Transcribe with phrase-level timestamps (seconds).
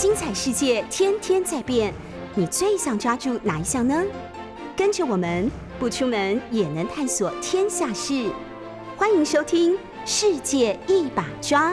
[0.00, 1.92] 精彩世界天天在变，
[2.34, 4.02] 你最想抓住哪一项呢？
[4.74, 8.32] 跟着我们不出门也能探索天下事，
[8.96, 9.74] 欢迎收听
[10.06, 11.70] 《世界一把抓》。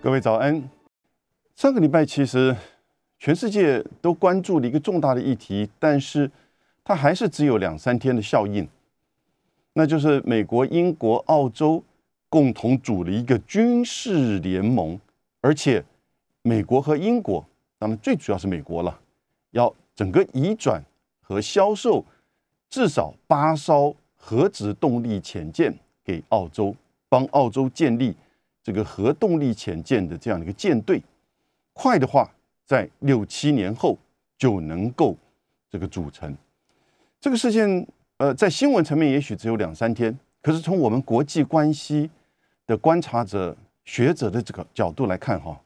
[0.00, 0.66] 各位早安。
[1.54, 2.56] 上个礼拜其实
[3.18, 6.30] 全世界都关注了一个重大的议题，但是
[6.82, 8.66] 它还是只有两三天的效应，
[9.74, 11.84] 那就是美国、英国、澳洲
[12.30, 14.98] 共同组了一个军事联盟，
[15.42, 15.84] 而且
[16.40, 17.44] 美国和英国，
[17.78, 18.98] 当然最主要是美国了，
[19.50, 20.82] 要整个移转
[21.20, 22.02] 和销售
[22.70, 26.74] 至少八艘核子动力潜舰给澳洲，
[27.10, 28.16] 帮澳洲建立。
[28.62, 31.02] 这个核动力潜舰的这样的一个舰队，
[31.72, 32.30] 快的话
[32.66, 33.96] 在六七年后
[34.36, 35.16] 就能够
[35.70, 36.36] 这个组成。
[37.18, 37.86] 这个事件，
[38.18, 42.10] 呃，在新闻层面也许只有两三天，可是从我们国际关系
[42.70, 45.60] 的观察者、学者的这个角度来看，哈，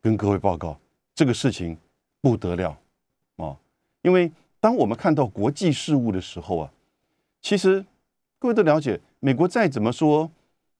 [0.00, 0.78] 跟各位报告，
[1.12, 1.76] 这个事情
[2.20, 2.78] 不得了
[3.38, 3.56] 啊！
[4.02, 4.30] 因为
[4.60, 6.72] 当我们看到国际事务的时候啊，
[7.42, 7.84] 其实
[8.38, 10.30] 各位都了解，美国再怎么说。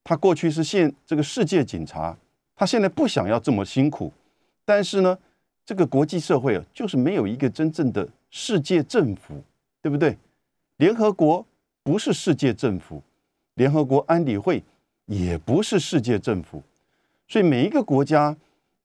[0.05, 2.17] 他过去是现这个世界警察，
[2.55, 4.13] 他现在不想要这么辛苦，
[4.65, 5.19] 但是呢，
[5.67, 9.43] 这个国际社会啊，就是没有一个真正的世界政府，
[9.83, 10.17] 对不对？
[10.77, 11.45] 联合国
[11.83, 13.03] 不是世界政府，
[13.55, 14.63] 联合国安理会
[15.07, 16.63] 也不是世界政府，
[17.29, 18.37] 所以每一个国家，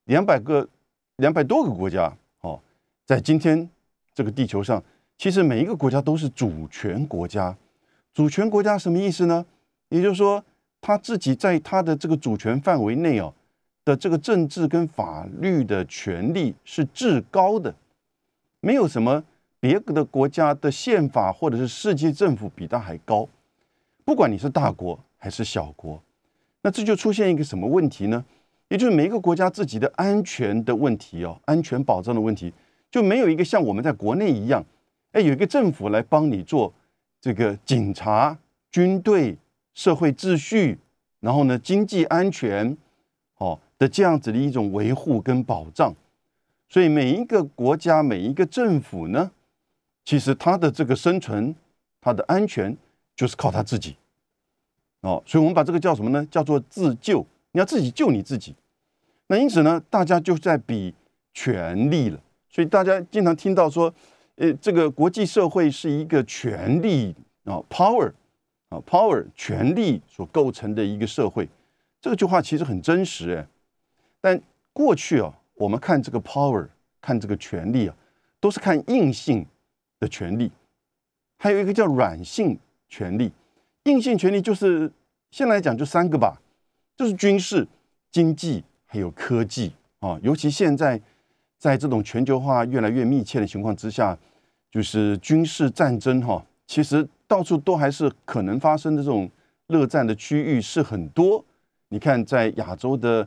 [0.04, 0.68] 两百个、
[1.16, 2.60] 两百多个国家，哦，
[3.04, 3.68] 在今天
[4.14, 4.82] 这个地球上，
[5.18, 7.56] 其实每一个国家都是主权国家。
[8.12, 9.44] 主权国家什么意思呢？
[9.88, 10.44] 也就是说。
[10.82, 13.34] 他自己在他的这个主权范围内哦
[13.84, 17.74] 的这个政治跟法律的权利是至高的，
[18.60, 19.22] 没有什么
[19.60, 23.28] 别的国家的宪法或者是世界政府比他还高。
[24.06, 26.02] 不管你是大国还是小国，
[26.62, 28.24] 那这就出现一个什么问题呢？
[28.68, 32.52] 也就是每一个国家自己的安全的问题哦，安全保障的问题，
[32.90, 34.64] 就没有一个像我们在国内一样，
[35.12, 36.72] 哎，有一个政府来帮你做
[37.20, 38.38] 这个警察、
[38.70, 39.36] 军队。
[39.72, 40.76] 社会秩序，
[41.20, 42.76] 然后呢，经济安全，
[43.38, 45.94] 哦的这样子的一种维护跟保障，
[46.68, 49.30] 所以每一个国家每一个政府呢，
[50.04, 51.54] 其实它的这个生存，
[52.00, 52.76] 它的安全
[53.14, 53.96] 就是靠他自己，
[55.00, 56.26] 哦，所以我们把这个叫什么呢？
[56.30, 58.54] 叫做自救，你要自己救你自己。
[59.26, 60.94] 那因此呢，大家就在比
[61.32, 63.92] 权力了，所以大家经常听到说，
[64.36, 68.12] 呃，这个国际社会是一个权力啊，power。
[68.70, 71.48] 啊，power 权力所构成的一个社会，
[72.00, 73.44] 这句话其实很真实哎。
[74.20, 74.40] 但
[74.72, 76.68] 过去啊，我们看这个 power，
[77.00, 77.96] 看这个权力啊，
[78.38, 79.44] 都是看硬性
[79.98, 80.52] 的权利，
[81.36, 82.56] 还有一个叫软性
[82.88, 83.32] 权利。
[83.84, 84.90] 硬性权利就是
[85.30, 86.40] 现在来讲就三个吧，
[86.96, 87.66] 就是军事、
[88.10, 90.18] 经济还有科技啊。
[90.22, 91.00] 尤其现在
[91.58, 94.16] 在这种全球化越来越密切的情况之下，
[94.70, 97.08] 就是军事战争哈，其实。
[97.30, 99.30] 到处都还是可能发生的这种
[99.68, 101.44] 热战的区域是很多。
[101.86, 103.24] 你看，在亚洲的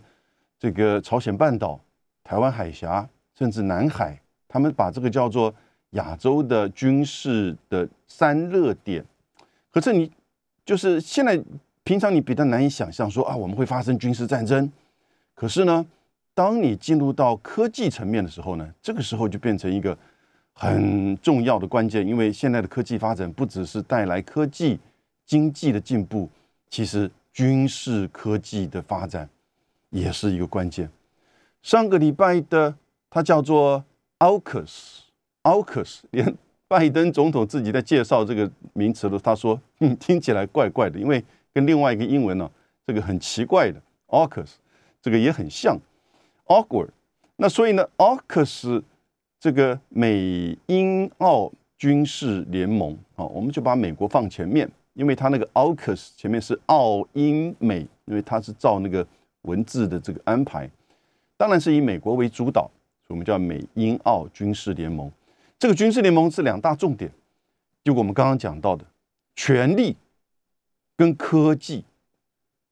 [0.60, 1.80] 这个朝鲜半岛、
[2.22, 5.56] 台湾海峡，甚至南海，他们把这个叫做
[5.92, 9.02] 亚洲的军事的三热点。
[9.72, 10.12] 可是你
[10.66, 11.42] 就是现在
[11.84, 14.72] 平常你比较难以想象说啊，我们会发生军事战争。
[15.34, 15.86] 可是呢，
[16.34, 19.98] 当你进入到科技层面的时候呢，这个时候就变成一个。
[20.56, 24.80] 很重要的关键，因为现在的科技发展不只是带来科技
[25.26, 26.30] 经济的进步，
[26.70, 29.28] 其实军事科技的发展
[29.90, 30.88] 也是一个关键。
[31.64, 32.76] 上个礼拜的
[33.10, 33.84] 它叫做
[34.20, 36.38] AUKUS，AUKUS，连
[36.74, 41.24] 拜登总统自己在介绍这个名词的时候，他说嗯听起来怪怪的，因为
[41.54, 42.50] 跟另外一个英文呢
[42.88, 44.54] 这个很奇怪的 AUKUS，
[45.02, 45.78] 这个也很像
[46.48, 46.90] awkward。
[47.36, 48.82] 那所以呢 AUKUS。
[49.44, 59.06] 这个美英澳军事联盟啊，我们就把美国放前面，因为它那个 AUKUS 前面是澳英美，因为它是照那个
[59.42, 60.70] 文字的这个安排，
[61.36, 62.62] 当然是以美国为主导，
[63.06, 65.12] 所以我们叫美英澳军事联盟。
[65.64, 67.10] 这个军事联盟是两大重点，
[67.86, 68.86] 就我们刚刚讲到的
[69.34, 69.96] 权力
[70.98, 71.86] 跟科技。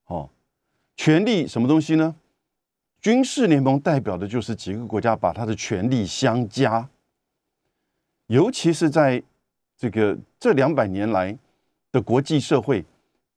[0.07, 0.29] 哦，
[0.97, 2.13] 权力什么东西呢？
[2.99, 6.89] 军事联盟代表的就是几个国家把它的权力相加，
[8.27, 9.23] 尤其是在
[9.77, 11.39] 这个这两百年来
[11.93, 12.83] 的国际社会，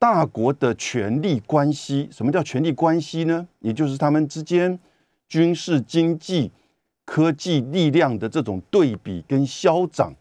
[0.01, 3.47] 大国的权力关系，什么叫权力关系呢？
[3.61, 4.77] 也就是他们之间
[5.29, 6.51] 军事、经济、
[7.05, 10.13] 科技力量的这种对比跟消长，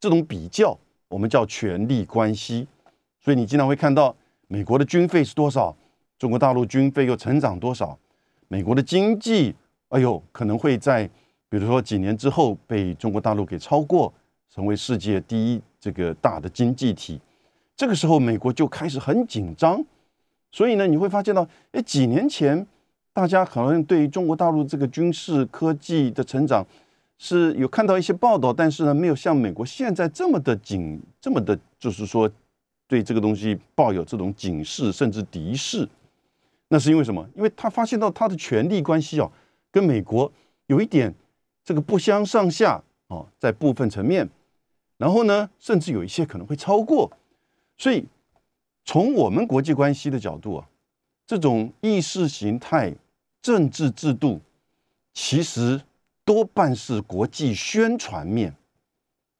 [0.00, 0.76] 这种比较，
[1.08, 2.66] 我们叫权力关系。
[3.20, 4.14] 所以你经常会看到
[4.48, 5.76] 美国的军费是多少，
[6.18, 7.98] 中国大陆军费又成长多少？
[8.48, 9.54] 美国的经济，
[9.88, 11.08] 哎呦，可能会在
[11.48, 14.12] 比如说几年之后被中国大陆给超过，
[14.50, 17.20] 成为世界第一这个大的经济体。
[17.76, 19.84] 这个时候，美国就开始很紧张。
[20.52, 22.64] 所以呢，你会发现到，哎，几年前
[23.14, 26.66] 大家可能对于中国大陆这个军事科技的成长
[27.16, 32.28] 是有看到一些报道，但是呢，没有像美国现在这么的警，这么的，就是说
[32.88, 35.88] 对这个东西抱有这种警示甚至敌视。
[36.68, 37.24] 那是因为什么？
[37.36, 39.30] 因为他发现到他的权力关系啊，
[39.70, 40.30] 跟美国
[40.66, 41.14] 有一点
[41.64, 44.28] 这个不相上下啊，在部分层面，
[44.98, 47.10] 然后呢，甚至有一些可能会超过，
[47.78, 48.04] 所以。
[48.86, 50.68] 从我们国际关系的角度啊，
[51.26, 52.94] 这种意识形态、
[53.44, 54.40] 政治制度，
[55.12, 55.78] 其实
[56.24, 58.56] 多半是国际宣传面，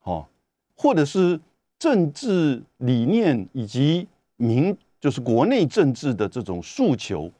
[0.03, 0.27] 哦，
[0.75, 1.39] 或者是
[1.79, 4.07] 政治理念以及
[4.37, 7.31] 民，就是国内政治的这种诉求，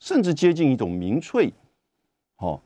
[0.00, 1.52] 甚至接近一种民粹，
[2.38, 2.60] 哦，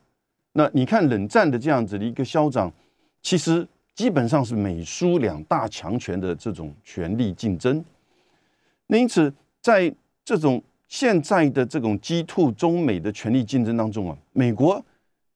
[0.53, 2.73] 那你看冷战的这样子的一个消长，
[3.21, 7.85] 其实基本上是美苏两大强权的这种权力竞争。
[8.87, 9.31] 那因此，
[9.61, 9.93] 在
[10.23, 10.63] 这种
[10.95, 14.81] 现在的这种 G two 中美的权力竞争当中啊，美国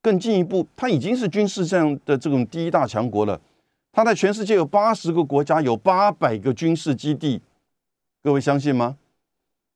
[0.00, 3.38] 更进一步，它已经是军事上的这种第一大强国了。
[3.92, 7.42] 它在全世界有八十个国家，有八百个军事基地，
[8.22, 8.96] 各位相信吗？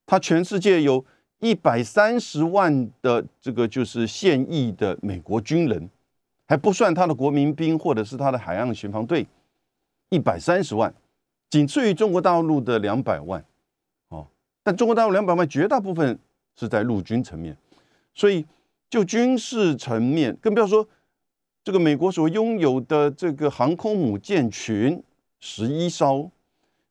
[0.07, 1.05] 它全世界有
[1.41, 5.91] 一百三十万的这个就是现役的美国军人，
[6.47, 9.27] 还不算它的国民兵或者是它的海岸巡防队，
[10.09, 10.95] 一百三十万，
[11.51, 13.45] 仅次于中国大陆的两百万。
[14.65, 16.19] 但中国大陆两百万绝大部分
[16.57, 17.57] 是在陆军层面，
[18.15, 18.45] 所以
[18.89, 20.89] 就军事层面，更不要说
[21.63, 25.03] 这个美国所拥有的这个航空母舰群
[25.39, 26.31] 十一艘，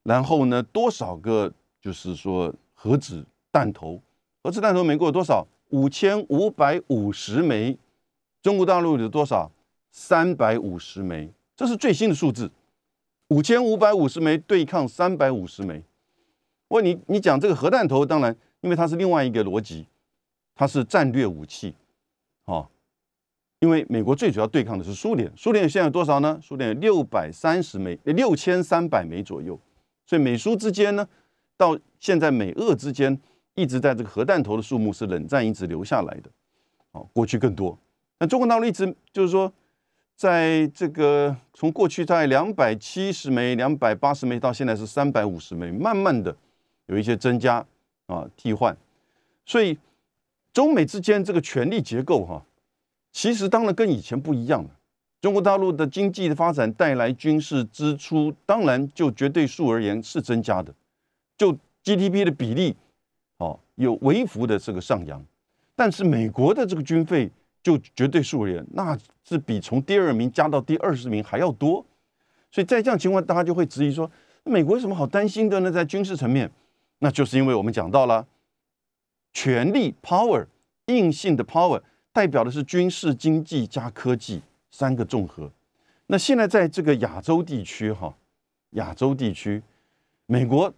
[0.04, 4.00] 然后呢多少个就是说核子弹头，
[4.44, 5.48] 核子弹头美国有多少？
[5.70, 7.76] 五千五百五十枚，
[8.44, 9.52] 中国大陆有多少？
[9.90, 12.52] 三百五十枚，这是最新的数字，
[13.30, 15.84] 五千五百五十枚对抗三百五十枚。
[16.70, 19.86] 问你，你讲这个核弹头，当然，因为它是另外一个逻辑，
[20.56, 21.76] 它是战略武器，
[22.46, 22.68] 哦，
[23.60, 26.40] 因为美国最主要对抗的是苏联，苏联现在有多少呢？
[26.42, 29.60] 苏联有六百三十枚，六千三百枚左右，
[30.06, 31.08] 所以美苏之间呢，
[31.56, 33.20] 到现在美俄之间
[33.54, 36.30] 一直在这个核弹头的数目是冷战一直留下来的，
[36.94, 37.78] 哦，过去更多，
[38.20, 39.52] 那中国大陆一直就是说，
[40.16, 46.36] 在这个从过去在两百七十枚、两百八十枚到现在是三百五十枚，慢慢的。
[46.88, 47.66] 有一些增加
[48.08, 48.76] 啊，替换，
[49.46, 49.78] 所以
[50.52, 52.44] 中美之间这个权力结构哈，
[53.12, 54.70] 其实当然跟以前不一样了。
[55.22, 60.74] 中国大陆的经济的发展带来军事支出，当然就绝对数而言是增加的，
[61.38, 62.76] 就 GDP 的比例
[63.38, 65.26] 哦有微幅的这个上扬，
[65.76, 67.32] 但是美国的这个军费
[67.64, 71.86] 就绝对数而言，那是比从第二名加到第二十名还要多，
[72.52, 74.12] 所以在这样情况，大家就会质疑说，
[74.44, 75.72] 美国有什么好担心的呢？
[75.72, 76.52] 在军事层面。
[77.04, 78.26] 那就是因为我们讲到了
[79.34, 80.48] 权力 （power）
[80.86, 81.82] 硬性的 power，
[82.14, 84.42] 代表的是军事、经济加科技
[84.72, 85.52] 三个综合。
[86.08, 88.16] 那现在在这个亚洲地区，哈，
[88.72, 89.62] 亚洲地区，
[90.28, 90.74] 美国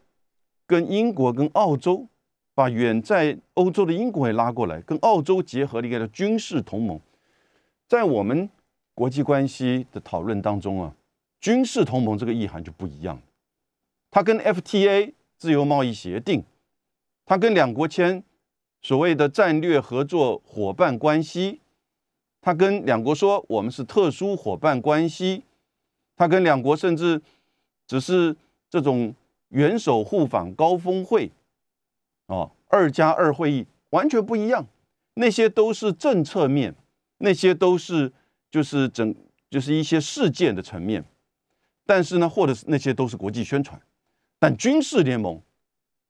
[0.65, 2.07] 跟英国跟澳洲，
[2.55, 6.99] 把远在欧洲的英国也拉过来，跟澳洲结合了一个叫军事同盟。
[7.87, 8.49] 在我们
[8.95, 10.91] 国际关系的讨论当中啊，
[11.39, 13.21] 军事同盟这个意涵就不一样，
[14.09, 15.13] 它跟 FTA。
[15.37, 16.43] 自由贸易协定，
[17.25, 18.23] 他跟两国签
[18.81, 21.59] 所谓的战略合作伙伴关系，
[22.41, 25.43] 他跟两国说我们是特殊伙伴关系，
[26.15, 27.21] 他跟两国甚至
[27.87, 28.35] 只是
[28.69, 29.13] 这种
[29.49, 31.31] 元首互访高峰会，
[32.27, 34.65] 哦，二加二会议完全不一样，
[35.15, 36.75] 那些都是政策面，
[37.17, 38.11] 那些都是
[38.49, 39.15] 就是整
[39.49, 41.03] 就是一些事件的层面，
[41.85, 43.81] 但是呢，或者是那些都是国际宣传。
[44.37, 45.41] 但军事联盟，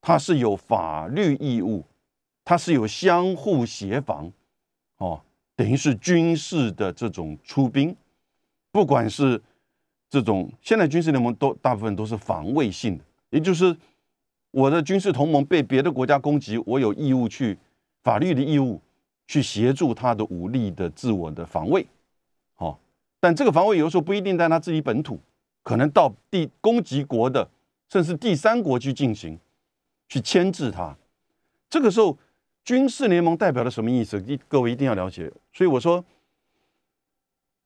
[0.01, 1.86] 它是有法律义务，
[2.44, 4.32] 它是有相互协防，
[4.98, 5.22] 哦，
[5.55, 7.96] 等于是军事的这种出兵，
[8.72, 9.41] 不管是
[10.10, 13.75] 这种现在军事联盟都大部分都是防卫性的，也就是
[14.51, 17.58] 我的军事同盟被别的国家攻击，我有义务去
[18.03, 18.82] 法律的义务
[19.27, 21.86] 去协助他的武力的自我的防卫，
[22.55, 22.79] 好，
[23.20, 25.20] 但这个防卫有时候不一定在他自己本土，
[25.63, 27.48] 可能到地攻击国的。
[27.89, 29.39] 甚至第三国去进行，
[30.08, 30.96] 去牵制它。
[31.70, 32.18] 这个时候，
[32.63, 34.22] 军事联盟代表了什么意思？
[34.25, 35.32] 一各位一定要了解。
[35.54, 36.04] 所以我说，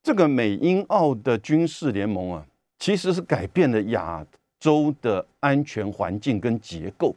[0.04, 2.46] 这个美英澳的军事联盟啊，
[2.78, 4.26] 其实是改变了亚
[4.60, 7.16] 洲的安全环境跟结构，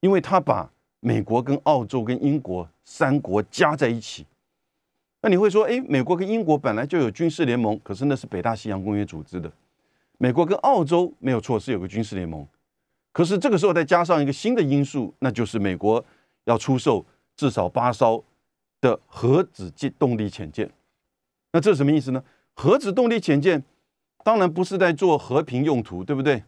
[0.00, 4.26] 因为它把美国跟澳洲跟英国三国加在一起。
[5.22, 9.52] 那你会说，哎，美国跟英国本来就有军事联盟，可是那是北大西洋公约组织的。
[10.22, 12.46] 美国跟澳洲没有错，是有个军事联盟，
[13.10, 16.04] 可是这个时候再加上一个新的因素，那就是美国
[16.44, 17.02] 要出售
[17.34, 18.22] 至少八艘
[18.82, 20.70] 的核子机动力潜舰。
[21.52, 22.22] 那这是什么意思呢？
[22.54, 23.64] 核子动力潜舰
[24.22, 26.44] 当然不是在做和平用途，对不对？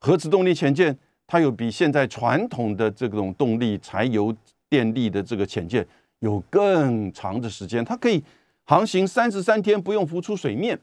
[0.00, 4.34] 核子动力潜舰它有比现在传统的这种动力柴油
[4.70, 5.86] 电力的这个潜舰
[6.20, 8.24] 有更长的时间，它可以
[8.64, 10.80] 航行三十三天不用浮出水面。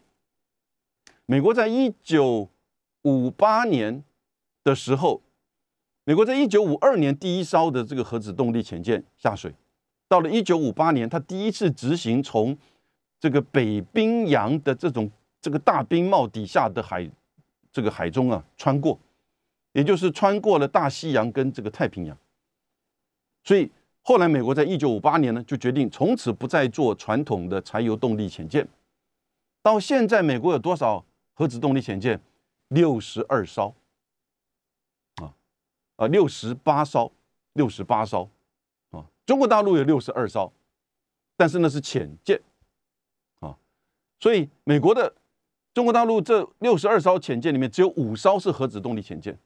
[1.28, 2.50] 美国在一九
[3.02, 4.04] 五八年
[4.64, 5.24] 的时候，
[6.04, 9.52] 美国在一九五二年第一艘的这个核子动力潜舰下水，
[10.08, 12.56] 到了一九五八年，它第一次执行从
[13.20, 15.10] 这个北冰洋的这种
[15.42, 17.10] 这个大冰帽底下的海
[17.72, 19.00] 这个海中啊穿过，
[19.74, 22.16] 也就是穿过了大西洋跟这个太平洋。
[23.44, 23.72] 所以
[24.04, 28.68] 后来美国在一九五八年呢就决定从此不再做传统的柴油动力潜舰。
[29.64, 31.04] 到现在，美国有多少？
[31.38, 32.20] 核子动力潜舰
[32.70, 33.76] 六十二艘，
[35.18, 35.36] 啊，
[35.98, 37.12] 啊，六十八艘，
[37.54, 38.30] 六十八艘，
[38.92, 40.54] 啊，中国大陆有六十二艘，
[41.36, 42.42] 但是那是潜舰，
[43.42, 43.58] 啊，
[44.18, 45.14] 所以美国的
[45.74, 49.38] 中国大陆这六十二艘潜舰里面只有五艘是核子动力潜舰，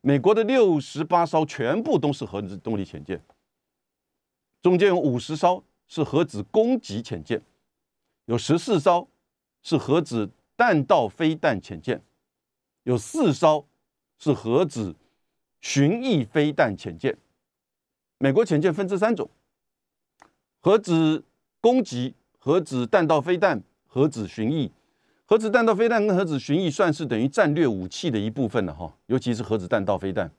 [0.00, 3.20] 美国的六十八艘全部都是核子动力潜舰，
[4.62, 7.42] 中间有五十艘是核子攻击潜舰，
[8.26, 9.08] 有十四艘
[9.64, 10.30] 是核子。
[10.62, 12.00] 弹道飞弹潜舰
[12.84, 13.66] 有四艘
[14.16, 14.94] 是核子
[15.60, 17.18] 巡弋飞弹潜舰。
[18.18, 19.28] 美国潜舰分这三种：
[20.60, 21.24] 核子
[21.60, 24.70] 攻击、核子弹道飞弹、核子巡弋。
[25.26, 30.30] 核子弹道飞弹跟核子巡弋算是等于战略武器的一部分了哈，尤其是核子弹道飞弹。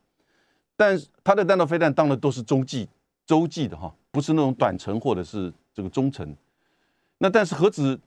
[0.77, 2.87] 但是它的弹道飞弹当然都是洲际、
[3.25, 6.33] 洲际的哈，不是那种短程或者是这个中程。
[7.17, 7.99] 那但是核子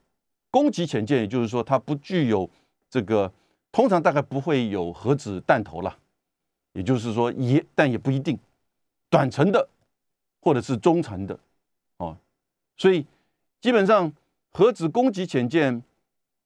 [0.49, 2.49] 攻击潜舰，也就是说，它不具有
[2.89, 3.31] 这个，
[3.71, 5.97] 通常大概不会有核子弹头了。
[6.73, 8.37] 也就是说，也但也不一定，
[9.09, 9.67] 短程的
[10.39, 11.39] 或者是中程的，
[11.97, 12.15] 哦，
[12.77, 13.03] 所以
[13.59, 14.13] 基本上
[14.51, 15.81] 核子攻击潜舰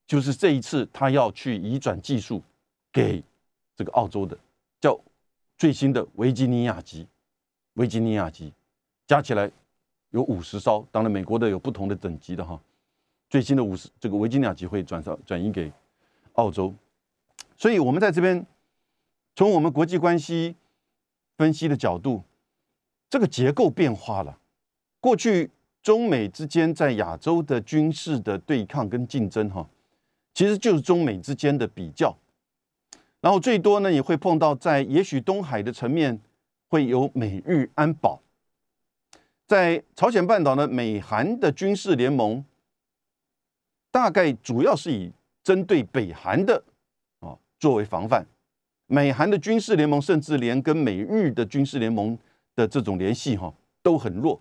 [0.08, 2.42] 就是这一次他要去移转技术
[2.94, 3.22] 给
[3.76, 4.38] 这个澳洲的，
[4.80, 4.98] 叫
[5.58, 7.06] 最新的维吉尼亚级，
[7.74, 8.54] 维吉尼亚级
[9.06, 9.52] 加起来
[10.12, 12.58] 有五十艘，当然美国的有不同的等级的哈。
[13.32, 15.72] 最新的五十这个维吉尼亚级会转上转移给
[16.34, 16.76] 澳洲，
[17.56, 18.46] 所以我们在这边
[19.38, 20.54] 从我们国际关系
[21.38, 22.24] 分析的角度，
[23.10, 24.38] 这个结构变化了。
[25.00, 25.50] 过去
[25.82, 29.66] 中美之间在亚洲的军事的对抗跟竞争，哈，
[30.34, 32.14] 其实就是中美之间的比较。
[33.22, 36.20] 然后最多呢也会碰到在也许东海的层面
[36.68, 38.22] 会有美日安保，
[39.48, 42.44] 在朝鲜半岛呢美韩的军事联盟。
[43.92, 45.12] 大概主要是以
[45.44, 46.64] 针对北韩的
[47.20, 48.26] 啊作为防范，
[48.88, 52.18] 美韩的军事联盟甚至连跟美日的军事联盟
[52.56, 54.40] 的这种联系哈都很弱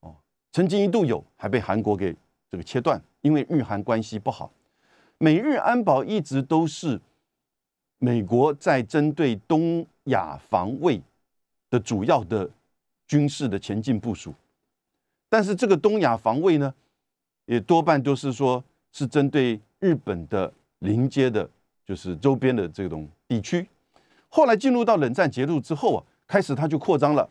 [0.00, 0.14] 哦，
[0.52, 2.14] 曾经一度有，还被韩国给
[2.48, 4.52] 这个切断，因为日韩关系不好。
[5.18, 7.00] 美日安保一直都是
[7.98, 11.02] 美国在针对东亚防卫
[11.68, 12.48] 的主要的
[13.06, 14.32] 军事的前进部署，
[15.28, 16.72] 但是这个东亚防卫呢？
[17.50, 21.50] 也多半都是说，是针对日本的临街的，
[21.84, 23.66] 就是周边的这种地区。
[24.28, 27.28] 后来进入到冷战结束之后啊，开始它就扩张了，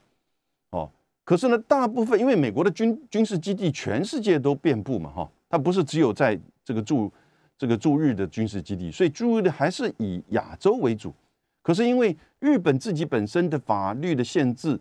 [0.72, 0.92] 哦。
[1.24, 7.10] 可是呢，大部分因为美国的军军事基地全世界都遍布嘛，哈，它不是只有在这个驻
[7.58, 11.14] 这个驻日的军事基地，所以驻日的还是以亚洲为主。
[11.62, 14.78] 可是因为日本自己本身的法律的限制，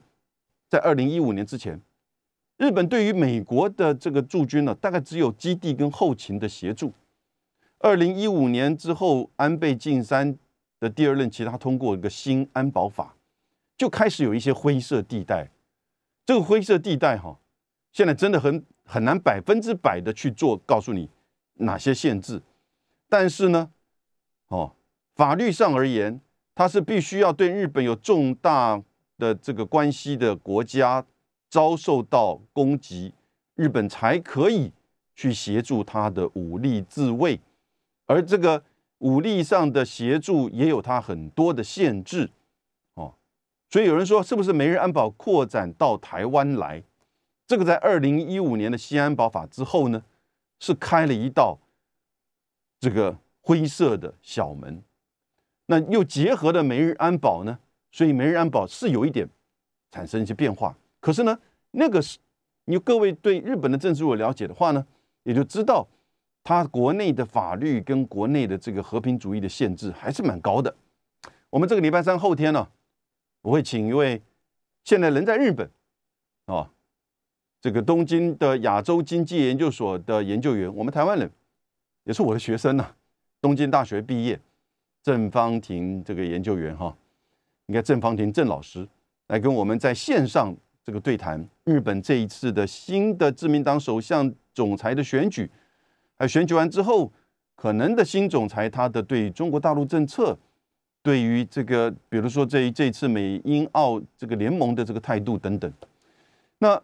[0.69, 1.81] 在二零一五年之前。
[2.59, 6.93] 日本对于美国的这个驻军呢，大概只有基地跟后勤的协助。
[7.79, 10.37] 二零一五年之后，安倍晋三
[10.81, 13.15] 的第二任期，他通过一个新安保法，
[13.77, 15.49] 就开始有一些灰色地带。
[16.27, 17.39] 这个灰色地带哈，
[17.93, 21.09] 现在真的很很难百分之百的去做，告诉你
[21.55, 22.43] 哪些限制。
[23.09, 23.71] 但是呢，
[24.49, 24.75] 哦，
[25.15, 26.21] 法律上而言，
[26.57, 28.83] 它是必须要对日本有重大
[29.17, 31.07] 的这个关系的国家。
[31.49, 33.15] 遭受到攻击，
[33.55, 34.73] 日本才可以
[35.15, 37.41] 去协助他的武力自卫，
[38.07, 38.63] 而这个
[38.99, 42.31] 武力上的协助也有它很多的限制
[42.95, 43.15] 哦。
[43.71, 46.83] 所以有人说，是不是美日安保扩展到台湾来？
[47.47, 50.05] 这个在二零一五年的西安保法之后呢，
[50.61, 51.59] 是开了一道
[52.79, 54.83] 这个灰色的小门。
[55.67, 57.59] 那又结合了美日安保呢，
[57.91, 59.29] 所以美日安保是有一点
[59.91, 60.77] 产生一些变化。
[61.01, 61.39] 可是呢，
[61.71, 62.19] 那个是
[62.65, 64.87] 你各位对日本的政治如果了解的话呢，
[65.23, 65.87] 也就知道
[66.43, 70.75] 他国内的法律跟国内的这个和平主义的限制还是蛮高的。
[71.51, 72.69] 我们这个礼拜三后天呢，
[73.43, 74.21] 我会请一位
[74.85, 75.71] 现在人在日本
[76.47, 76.71] 啊，
[77.61, 81.31] 这个东京的亚洲经济研究所的研究员，我们台湾人
[82.05, 82.95] 也是我的学生呐，
[83.41, 84.39] 东京大学毕业，
[85.03, 86.97] 郑方庭这个研究员哈，
[87.67, 88.87] 应该郑方庭郑老师
[89.29, 90.55] 来跟我们在线上
[90.89, 95.51] 这个对谈日本这一次的新的自民党首相总裁的选举，
[96.17, 97.13] 还选举完之后
[97.55, 100.35] 可能的新总裁他的对中国大陆政策。
[101.03, 105.71] 对于这个，比如说这这次美英澳这个联盟的这个态度等等，
[106.61, 106.83] 那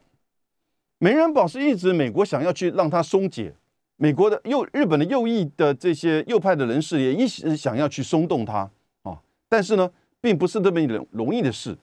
[0.99, 3.55] 美人保是一直美国想要去让它松解，
[3.97, 8.71] 美国的右日本的右翼的这些右派的人士也一直想要去松动它
[9.05, 9.19] 啊，
[9.49, 11.75] 但是呢，并不是那么容容易的事。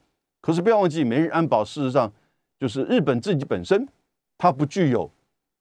[0.42, 2.12] 可是不要忘记，美日安保事实上
[2.60, 3.88] 就是日本自己本身，
[4.38, 5.10] 它不具有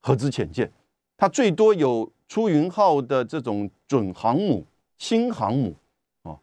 [0.00, 0.72] 核子潜舰，
[1.16, 5.76] 它最多有出云号的这种准航母、轻航母
[6.22, 6.38] 啊。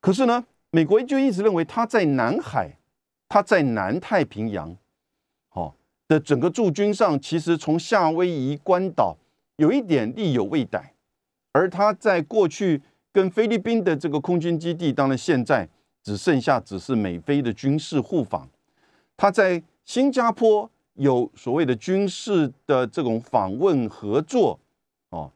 [0.00, 2.78] 可是呢，美国就一直认为他在南海，
[3.28, 4.76] 他在南太平洋，
[5.50, 5.74] 哦
[6.06, 9.16] 的整个驻军上，其实从夏威夷、关岛
[9.56, 10.94] 有一点力有未逮，
[11.52, 12.82] 而他在过去
[13.12, 15.68] 跟菲律宾的这个空军基地，当然现在
[16.02, 18.48] 只剩下只是美菲的军事互访，
[19.16, 24.58] 他在新加坡有所谓的军事的这种访问合作，
[25.10, 25.30] 哦，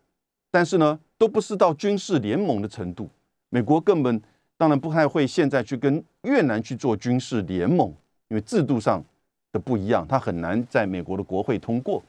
[0.50, 3.08] 但是呢，都不是到军事联盟的程度，
[3.48, 4.22] 美国根本。
[4.58, 7.94] 当然不太会现在去跟越南去做军事联盟，
[8.28, 9.04] 因为制度上
[9.52, 12.02] 的不一样，它很难在美国的国会通过。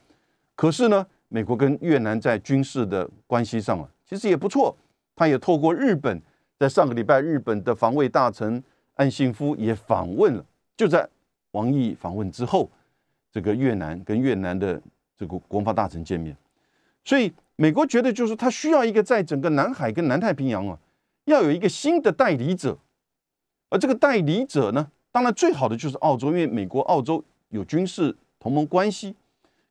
[0.55, 4.73] 可是呢，美国跟越南在军事的关系上啊，其实也不错。
[5.13, 6.21] 他也透过日本，
[6.57, 8.63] 在上个礼拜，日本的防卫大臣
[8.95, 10.43] 岸信夫也访问了。
[10.75, 11.07] 就在
[11.51, 12.69] 王毅访问之后，
[13.31, 14.81] 这个越南跟越南的
[15.15, 16.35] 这个国防大臣见面。
[17.03, 20.77] 所以美国觉得，就是他需要一个在整个南海跟南太平洋啊。
[21.25, 22.77] 要有一个新的代理者，
[23.69, 29.13] 而这个代理者呢，当然最好的就是澳洲，因为美国、澳洲有军事同盟关系。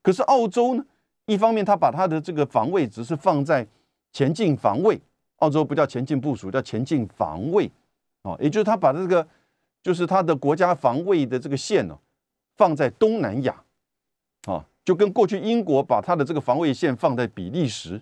[0.02, 0.84] 可是澳洲呢，
[1.24, 3.66] 一方面他把他的这个防卫只是放在
[4.12, 5.00] 前进防卫，
[5.36, 7.70] 澳洲不叫前进部署，叫前进防卫
[8.22, 9.26] 啊，也就是他把这个
[9.82, 11.98] 就是他的国家防卫的这个线呢，
[12.56, 13.62] 放在东南亚
[14.46, 18.00] 啊，就跟过去英国把他的这个防卫线放在比利时。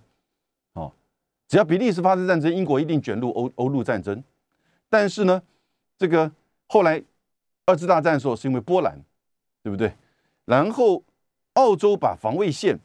[1.47, 4.25] 只要比利时发生战争，英国一定卷入欧欧陆战争。
[4.88, 5.40] 但是呢，
[5.99, 6.33] 这个
[6.66, 7.01] 后来
[7.66, 8.99] 二次大战的时候是因为波兰，
[9.62, 9.92] 对不对？
[10.47, 11.05] 然后
[11.53, 12.81] 澳洲把防卫线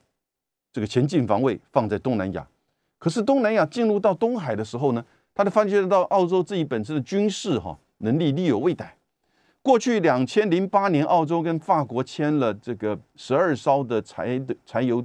[0.74, 2.46] 这个前进防卫放在东南亚，
[3.00, 8.96] 可是东南亚进入到东海的时候呢，他就发觉到澳洲自己本身的军事哈能力力有未逮。
[9.64, 15.04] 过去两千零八年，澳洲跟法国签了这个十二艘的柴的柴油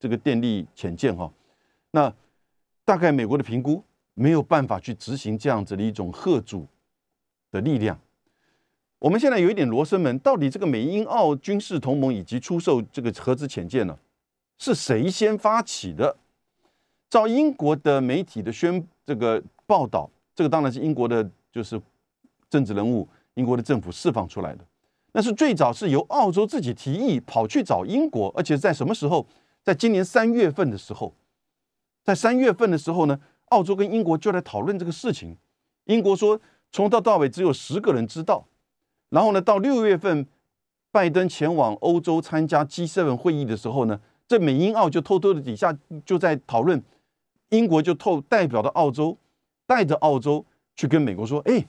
[0.00, 1.32] 这个电力潜舰哈，
[1.92, 2.12] 那。
[2.82, 3.80] 大概美国的评估
[4.14, 6.66] 没有办法去执行这样子的一种贺主
[7.52, 7.96] 的力量。
[8.98, 13.96] 我们现在有一点罗生门，到底这个美英澳军事同盟以及出售这个核子潜舰呢，
[14.58, 16.16] 是谁先发起的？
[17.10, 21.78] 照英国的媒体的宣这个报道，这个当然是英国的，就是
[22.48, 24.64] 政治人物，英国的政府释放出来的。
[25.12, 29.26] 那是最早是由澳洲自己提议跑去找英国，而且在什么时候？
[29.62, 31.12] 在今年三月份的时候。
[32.02, 35.36] 在三月份的时候呢，澳洲跟英国就在讨论这个事情。
[35.86, 38.46] 英国说，从头到尾只有十个人知道。
[39.10, 40.26] 然后呢，到六月份，
[40.92, 46.80] 拜登前往欧洲参加 G7 会议的时候呢，这美英澳就偷偷的底下就在讨论。
[47.50, 49.16] 英国就透代表的澳洲，
[49.66, 51.66] 带着澳洲去跟美国说：“哎，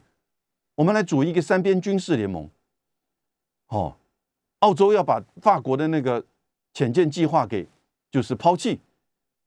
[0.76, 2.50] 我们来组一个三边军事联盟。”
[3.68, 3.96] 哦，
[4.60, 6.26] 澳洲要把法国的那个
[6.74, 7.68] 潜舰计划给
[8.10, 8.80] 就是抛弃。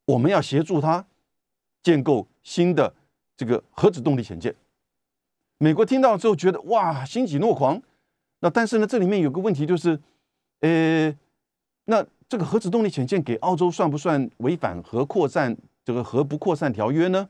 [0.05, 1.05] 我们要协助他
[1.81, 2.93] 建构新的
[3.35, 4.53] 这个核子动力潜舰。
[5.57, 7.81] 美国听到之后觉得哇，欣喜若狂。
[8.41, 9.99] 那但是呢，这里面有个问题就是，
[10.59, 11.15] 呃，
[11.85, 17.29] 那这个核子动力潜舰给澳洲算不算违反核扩散这个核不扩散条约呢？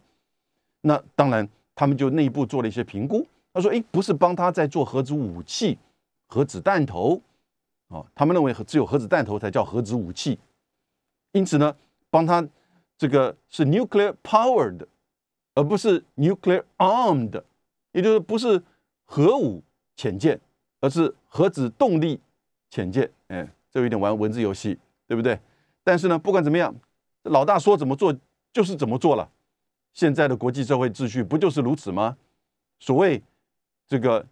[0.81, 3.27] 那当然，他们就内部做了一些评估。
[3.53, 5.77] 他说：“哎，不是帮他在做核子武器、
[6.25, 7.21] 核子弹头
[7.89, 10.39] 哦，他们认为只有核子弹头才叫核子武器。
[11.33, 11.75] 因此呢，
[12.09, 12.43] 帮他。”
[12.97, 14.85] 这个是 nuclear powered，
[15.53, 17.43] 而不是 nuclear armed，
[17.91, 18.63] 也就是不是
[19.03, 19.61] 核武
[19.97, 20.39] 潜舰，
[20.79, 22.17] 而是核子动力
[22.69, 23.11] 潜舰。
[23.27, 25.37] 哎，这有点玩文字游戏，对不对？
[25.83, 26.73] 但是呢，不管怎么样，
[27.23, 28.15] 老大说怎么做
[28.55, 29.29] 就是怎么做了。
[29.93, 32.15] 现在的国际社会秩序不就是如此吗？
[32.79, 33.21] 所谓
[33.85, 34.25] 这个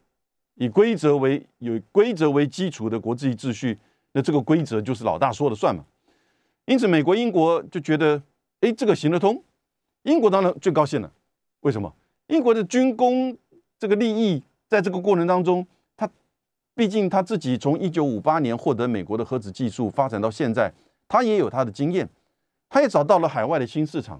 [0.55, 3.77] 以规则为有规则为基础的国际秩序，
[4.13, 5.83] 那这个规则就是老大说了算嘛。
[6.63, 8.21] 因此，美国、英国就觉得，
[8.61, 9.43] 哎，这个行得通。
[10.03, 11.11] 英国当然最高兴了。
[11.59, 11.93] 为什么？
[12.27, 13.37] 英国的军工
[13.77, 16.09] 这个利益，在这个过程当中，他
[16.73, 20.71] 毕竟他自己从一九五八年获得美国的核子技术，发展到现在，
[21.09, 22.07] 他也有他的经验，
[22.73, 24.19] 他也找到了海外的新市场。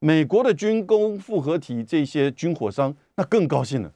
[0.00, 3.90] 美国的军工复合体这些军火商，那更高兴了。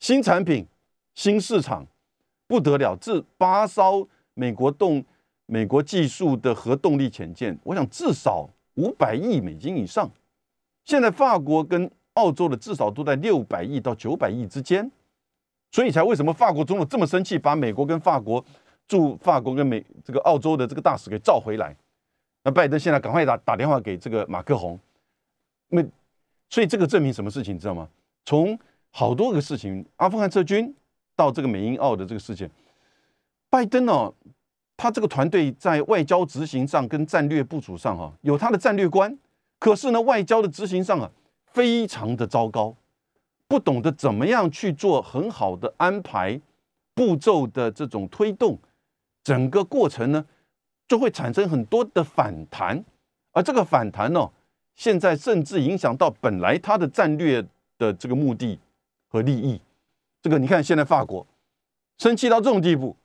[0.00, 0.66] 新产品、
[1.14, 1.86] 新市场，
[2.46, 2.96] 不得了！
[2.96, 5.04] 这八艘美国动。
[5.46, 10.10] 美国技术的核动力潜舰，我想至少五百亿美金以上。
[10.86, 14.90] 现在法国跟澳洲的至少都在六百亿到九百亿之间，
[15.70, 18.42] 所以才为什么法国总统这么生气，把美国跟法国
[18.88, 21.76] 驻法国跟美这个澳洲的这个大使给召回来。
[22.44, 24.78] 那拜登现在赶快打打电话给这个马克宏，
[25.68, 25.82] 那
[26.50, 27.88] 所以这个证明什么事情，你知道吗？
[28.24, 28.56] 从
[28.90, 30.72] 好多个事情，阿富汗撤军
[31.16, 32.48] 到这个美英澳的这个事件，
[33.50, 34.14] 拜登哦。
[34.76, 39.16] 他这个团队在外交执行上跟战略部署上，哈，有他的战略观，
[39.60, 41.08] 可是呢，外交的执行上啊，
[41.46, 42.74] 非常的糟糕，
[43.46, 46.40] 不懂得怎么样去做很好的安排
[46.92, 48.58] 步骤的这种推动，
[49.22, 50.26] 整个过程呢，
[50.86, 52.84] 就会产生很多的反弹，
[53.32, 54.30] 而这个反弹呢，
[54.74, 57.44] 现在甚至影响到本来他的战略
[57.78, 58.58] 的这个目的
[59.08, 59.60] 和利益，
[60.22, 61.26] 这个你看现在法国
[61.98, 62.96] 生气到这种地步。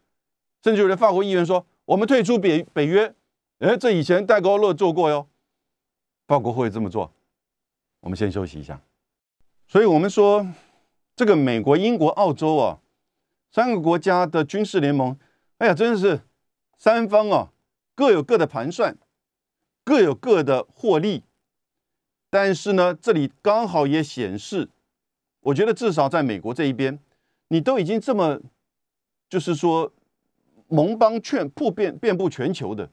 [0.62, 3.16] 甚至有的法国议员说：“我们退出北北约。”
[3.60, 5.26] 哎，这以前戴高乐做过哟。
[6.28, 7.14] 法国会这么做？
[8.02, 8.82] 我们先休息一下。
[9.68, 10.46] 所以，我们说
[11.16, 12.80] 这个美国、英国、澳洲啊，
[13.54, 15.18] 三个国家的军事联盟，
[15.60, 16.20] 哎呀，真的是
[16.78, 17.54] 三方啊，
[18.00, 18.98] 各有各的盘算，
[19.84, 21.26] 各有各的获利。
[22.30, 24.70] 但是呢，这里刚好也显示，
[25.42, 26.98] 我觉得至少在美国这一边，
[27.50, 28.40] 你都已经这么，
[29.30, 29.92] 就是说。
[30.72, 32.92] 盟邦劝普遍遍布全球的，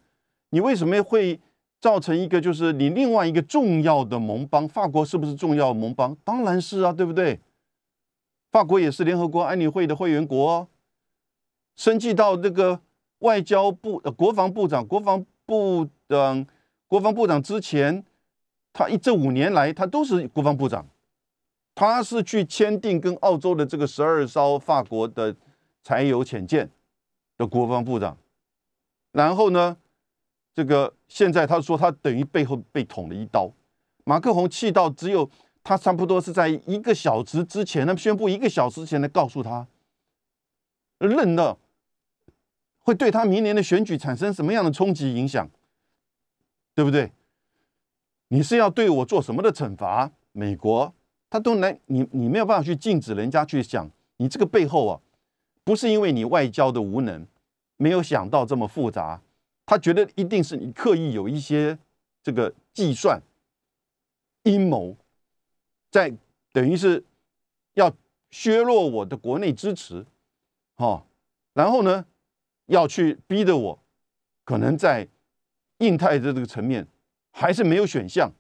[0.49, 1.39] 你为什么会
[1.79, 6.17] 造成一个就是你另外一个重要的盟邦法国是不是重要盟邦？
[6.25, 7.39] 当然是啊，对不对？
[8.51, 10.69] 法国也是联合国安理会的会员国哦，
[11.77, 12.81] 升级到这个
[13.21, 16.47] 外交部、国防部长、国防部长、
[16.87, 18.05] 国防部长之前，
[18.73, 20.87] 他一这五年来他都是国防部长，
[21.75, 25.37] 他是去签订跟澳洲的这个十二艘法国的
[25.83, 26.71] 柴油潜舰。
[27.39, 28.17] 的国防部长，
[29.13, 29.77] 然后呢，
[30.55, 33.53] 这个现在他说他等于背后被捅了一刀，
[34.05, 35.29] 马克宏气到只有
[35.63, 39.67] 他差不多是在一个小时之前，他宣布一个小时前来告诉他，
[40.99, 41.59] 认了，
[42.87, 45.51] 会对他明年的选举产生什么样的冲击影响，
[46.73, 47.11] 对不对？
[48.29, 50.09] 你是要对我做什么的惩罚？
[50.31, 50.95] 美国
[51.29, 55.01] 他都来，你你没有办法去禁止人家去想，你这个背后啊。
[55.65, 57.27] 不是因为你外交的无能，
[57.77, 59.21] 没有想到这么复杂，
[59.67, 61.77] 他觉得一定是你刻意有一些
[62.23, 63.21] 这个计算
[64.45, 64.97] 阴谋，
[65.91, 66.15] 在
[66.53, 67.03] 等于是
[67.75, 67.93] 要
[68.31, 70.07] 削弱我的国内支持，
[70.77, 71.03] 哦，
[71.53, 72.07] 然后呢，
[72.67, 73.79] 要去逼得我
[74.45, 75.09] 可能在
[75.79, 76.87] 印太的这个层面
[77.31, 78.31] 还是没有选项，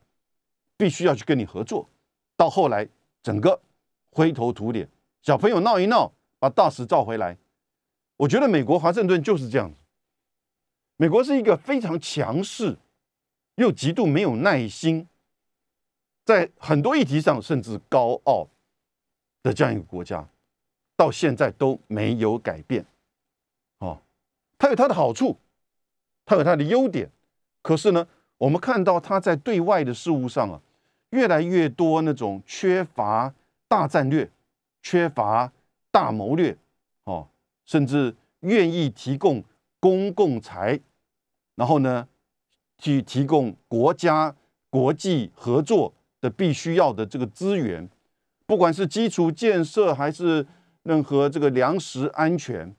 [0.77, 1.89] 必须要去跟你合作，
[2.37, 2.89] 到后来
[3.23, 3.61] 整个
[4.11, 4.89] 灰头土脸，
[5.23, 6.13] 小朋友闹一闹。
[6.39, 7.39] 把大使召回来，
[8.19, 9.81] 我觉得美国华盛顿就是这样子。
[10.99, 12.77] 美国是一个非常强势
[13.55, 15.09] 又极度没有耐心，
[16.27, 18.47] 在很多议题上甚至高傲
[19.43, 20.29] 的这样一个国家，
[20.95, 22.85] 到现在都没有改变。
[24.59, 25.39] 它有它的好处，
[26.25, 27.11] 它有它的优点，
[27.63, 28.07] 可是呢，
[28.39, 30.61] 我们看到它在对外的事务上啊，
[31.11, 33.35] 越来越多那种缺乏
[33.69, 34.31] 大战略，
[34.83, 35.53] 缺乏。
[35.89, 36.55] 大谋略，
[37.05, 37.27] 哦，
[37.65, 39.43] 甚至愿意提供
[39.81, 40.79] 公共财，
[41.55, 42.07] 然后呢，
[42.77, 44.37] 去提供国家
[44.69, 47.89] 国际合作的必须要的这个资源，
[48.45, 50.47] 不管是基础建设还是
[50.83, 52.77] 任何这个粮食安全，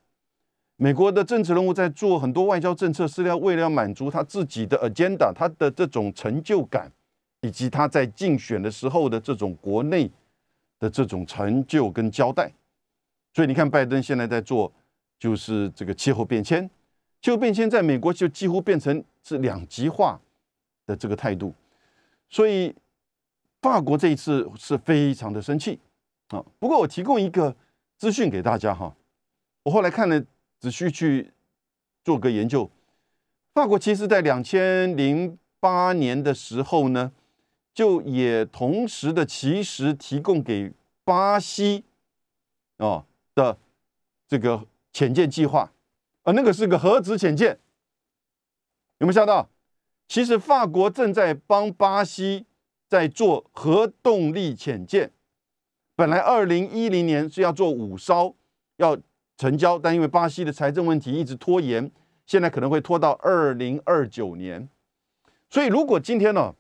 [0.80, 6.92] 美国的政治人物在做很多外交政策，是要为了要满足他自己的 agenda，他的这种成就感，
[7.42, 10.10] 以及他在竞选的时候的这种国内
[10.78, 12.52] 的这种成就跟交代。
[13.34, 14.72] 所以你看，拜登现在在做，
[15.18, 16.70] 就是这个气候变迁。
[17.24, 20.20] 气候变迁在美国就几乎变成是两极化
[20.86, 21.52] 的这个态度。
[22.30, 22.74] 所以
[23.64, 25.80] 法国这一次是非常的生气
[26.28, 26.46] 啊。
[26.60, 27.56] 不过我提供一个
[27.98, 28.96] 资讯给大家哈，
[29.64, 30.24] 我后来看了，
[30.60, 31.32] 只需去
[32.04, 32.70] 做个研究。
[33.54, 37.12] 法国其实在两千零八年的时候呢，
[37.74, 40.72] 就也同时的其实提供给
[41.04, 41.84] 巴西
[42.78, 43.06] 哦。
[43.36, 43.56] 的
[44.28, 45.72] 这个潜舰计划，
[46.24, 47.60] 啊那个是个核子潜舰，
[48.98, 49.48] 有没有想到？
[50.08, 52.48] 其实法国正在帮巴西
[52.90, 55.12] 在做核动力潜舰，
[55.96, 58.36] 本来二零一零年是要做五艘
[58.78, 58.98] 要
[59.38, 61.92] 成交，但因为巴西的财政问题一直拖延，
[62.26, 64.68] 现在可能会拖到二零二九年。
[65.50, 66.56] 所以如果今天呢，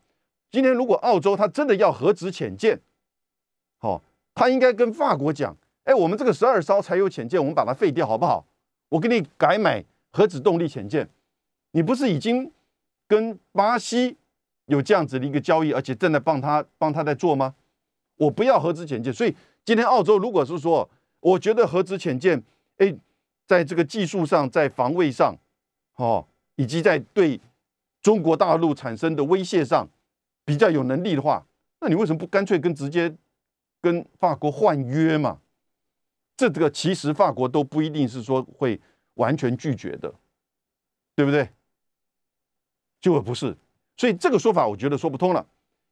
[0.51, 2.79] 今天如果澳洲它真的要核子潜舰，
[3.77, 4.01] 好，
[4.35, 8.45] 他应该跟法国讲，哎，我们这个十二艘柴油潜舰，我们把它废掉好不好？
[8.89, 11.09] 我给你改买核子动力潜舰，
[11.71, 12.51] 你不是已经？
[13.09, 14.17] 跟巴西
[14.65, 17.55] 有这样子的一个交易，而且正在帮他帮他在做吗？
[18.17, 20.89] 我不要核子潜舰，所以今天澳洲如果是说，
[21.21, 22.43] 我觉得核子潜舰，
[22.77, 22.95] 哎，
[23.45, 25.35] 在这个技术上，在防卫上，
[25.95, 27.39] 哦，以及在对
[28.01, 29.87] 中国大陆产生的威胁上
[30.45, 31.45] 比较有能力的话，
[31.79, 33.13] 那你为什么不干脆跟直接
[33.81, 35.39] 跟法国换约嘛？
[36.35, 38.79] 这个其实法国都不一定是说会
[39.15, 40.13] 完全拒绝的，
[41.15, 41.49] 对不对？
[43.01, 43.55] 就不是，
[43.95, 45.45] 所以这个说法我觉得说不通了。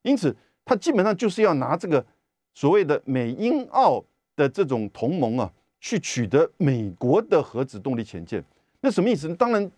[0.04, 2.06] 因此，他基本上就是要拿这个
[2.54, 4.04] 所谓的美英澳
[4.36, 5.52] 的这种同盟啊，
[5.86, 8.44] 去取得美国的核子动力潜舰。
[8.82, 9.36] 那什么意思呢？
[9.36, 9.72] 当然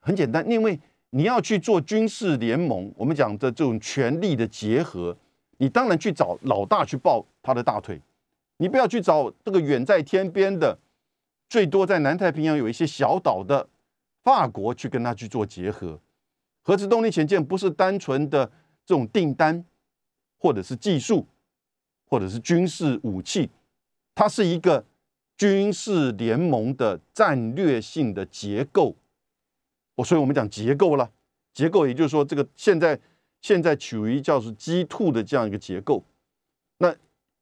[0.00, 0.76] 很简单，因为
[1.10, 5.16] 你要去做军事联盟，我们讲的这种权力的结合，
[5.58, 8.00] 你当然去找老大去抱他的大腿，
[8.56, 10.76] 你不要去找这个远在天边的，
[11.48, 13.68] 最多在南太平洋有一些小岛的
[14.24, 16.00] 法国去跟他去做结合。
[16.62, 18.44] 核子动力潜舰不是单纯的
[18.84, 19.64] 这种订单，
[20.38, 21.24] 或者是技术，
[22.04, 23.48] 或者是军事武器，
[24.12, 24.84] 它是一个
[25.36, 28.96] 军事联盟的战略性的结构。
[29.94, 31.10] 我所以我们讲结构了，
[31.52, 32.98] 结构也就是说，这个现在
[33.40, 36.04] 现在处于叫做 G two 的这样一个结构。
[36.78, 36.94] 那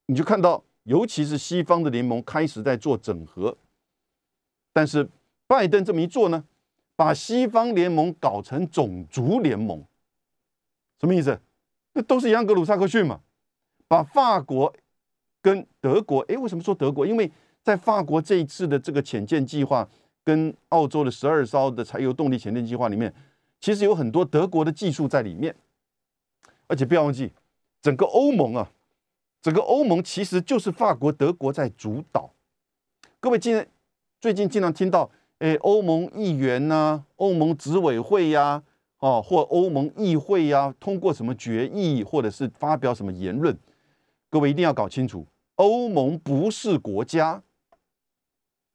[0.07, 3.57] 你就看到，尤其是西方的联盟开始在做整合，
[4.73, 5.09] 但是
[5.47, 6.45] 拜登这么一做呢？
[6.97, 9.85] 把西方联盟搞成种族联盟，
[11.01, 11.41] 什么意思？
[11.93, 13.21] 那都是一样格鲁萨克逊嘛。
[13.89, 14.73] 把法国
[15.43, 17.05] 跟德国，哎，为什么说德国？
[17.05, 17.31] 因为
[17.65, 19.89] 在法国这一次的这个潜舰计划，
[20.23, 23.13] 跟澳洲的十二艘的柴油动力潜舰计划里面，
[23.59, 25.57] 其实有很多德国的技术在里面。
[26.67, 27.33] 而且不要忘记，
[27.83, 28.71] 整个欧盟啊，
[29.43, 32.31] 整个欧盟其实就是法国、德国在主导。
[33.19, 33.67] 各位今
[34.21, 35.11] 最近经常听到。
[35.41, 38.63] 诶，欧盟议员呐，欧盟执委会呀，
[39.01, 43.55] 哦，或欧盟议会呀，通过什么决议，或者是发表什么言论，
[44.31, 47.43] 各位一定要搞清楚，欧盟不是国家，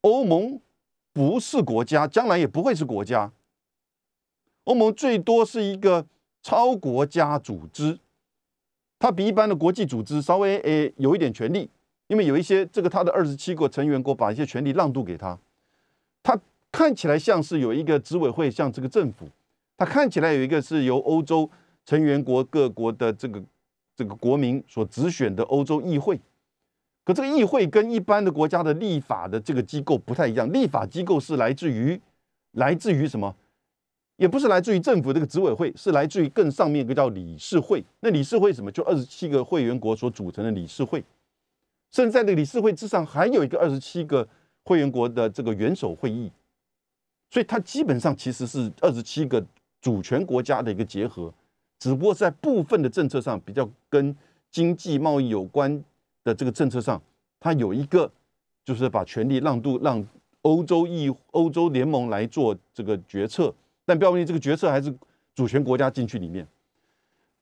[0.01, 0.59] 欧盟
[1.13, 3.31] 不是国家，将来也不会是国家，
[4.65, 6.05] 欧盟最多是一个
[6.41, 7.99] 超国家组织，
[8.97, 11.69] 它比一般的国际组织稍微诶有一点权利，
[12.07, 15.37] 因为有一些这个它的二十七个成员国把一些权利让渡给他，
[16.21, 16.39] 他。
[16.71, 19.27] 看起来像是有一个执委会，像这个政府，
[19.75, 21.49] 它看起来有一个是由欧洲
[21.83, 23.41] 成员国各国的这个
[23.95, 26.21] 这个国民所直选的欧洲议会。
[27.09, 31.99] 可这个议会跟一般的国家的立法的这个机构不太一样，立法机构是来自于
[32.51, 33.35] 来自于什么？
[34.17, 37.83] 也不是来自于政府这个执委会，是来自于更上面一个叫理事会。
[38.01, 38.71] 那理事会什么？
[38.71, 41.03] 就二十七个会员国所组成的理事会，
[41.91, 44.27] 甚至在这个理事会之上还有一个二十七个
[44.65, 46.31] 会员国的这个元首会议。
[47.31, 49.43] 所以它基本上其实是二十七个
[49.81, 51.33] 主权国家的一个结合，
[51.79, 54.15] 只不过在部分的政策上比较跟
[54.51, 55.83] 经济贸易有关
[56.23, 57.01] 的这个政策上，
[57.39, 58.11] 它有一个
[58.63, 60.05] 就是把权力让渡让
[60.41, 63.53] 欧洲议欧洲联盟来做这个决策，
[63.85, 64.93] 但不要忘记这个决策还是
[65.35, 66.47] 主权国家进去里面，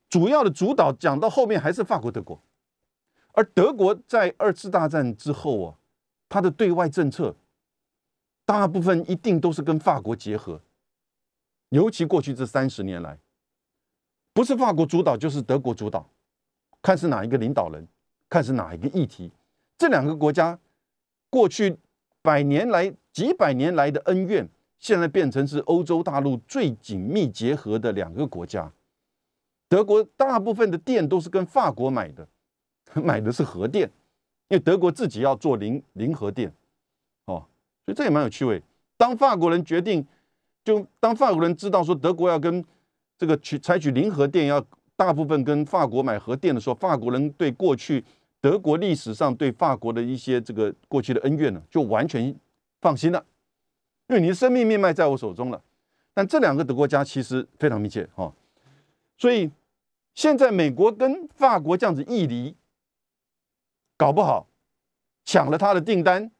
[0.08, 2.40] 主要的主导讲到后面还是法国德国，
[3.32, 5.74] 而德国在二次大战之后啊，
[6.28, 7.34] 它的对外政策。
[8.44, 10.58] 大部分一定都是跟法国结合，
[11.68, 13.18] 尤其过去这三十年来，
[14.32, 16.08] 不是法国主导就是德国主导，
[16.80, 17.86] 看是哪一个领导人，
[18.28, 19.30] 看是哪一个议题。
[19.76, 20.58] 这两个国家
[21.30, 21.76] 过去
[22.22, 28.72] 百年来、几百年来的恩怨，现在变成是欧洲大陆最紧密结合的两个国家。
[29.68, 32.26] 德国大部分的电都是跟法国买的，
[32.94, 33.90] 买的是核电，
[34.48, 36.52] 因为德国自己要做零零核电。
[37.26, 37.44] 哦
[37.84, 38.62] 所以这也蛮有趣味。
[38.96, 40.06] 当法国人决定，
[40.64, 42.64] 就当法国人知道说德国要跟
[43.16, 44.64] 这个取采取零核电，要
[44.96, 48.02] 大部分跟法国买核电的时候，法国人对过去
[48.40, 52.34] 德国历史上对法国的一些这个过去的恩怨呢，就完全
[52.80, 53.24] 放心了，
[54.08, 55.62] 因为你的生命命脉在我手中了。
[56.14, 58.32] 但这两个的国家其实非常密切哈，
[59.16, 59.50] 所以
[60.14, 62.56] 现在美国跟法国这样子一离，
[63.96, 64.48] 搞不好
[65.24, 66.30] 抢了他的订单，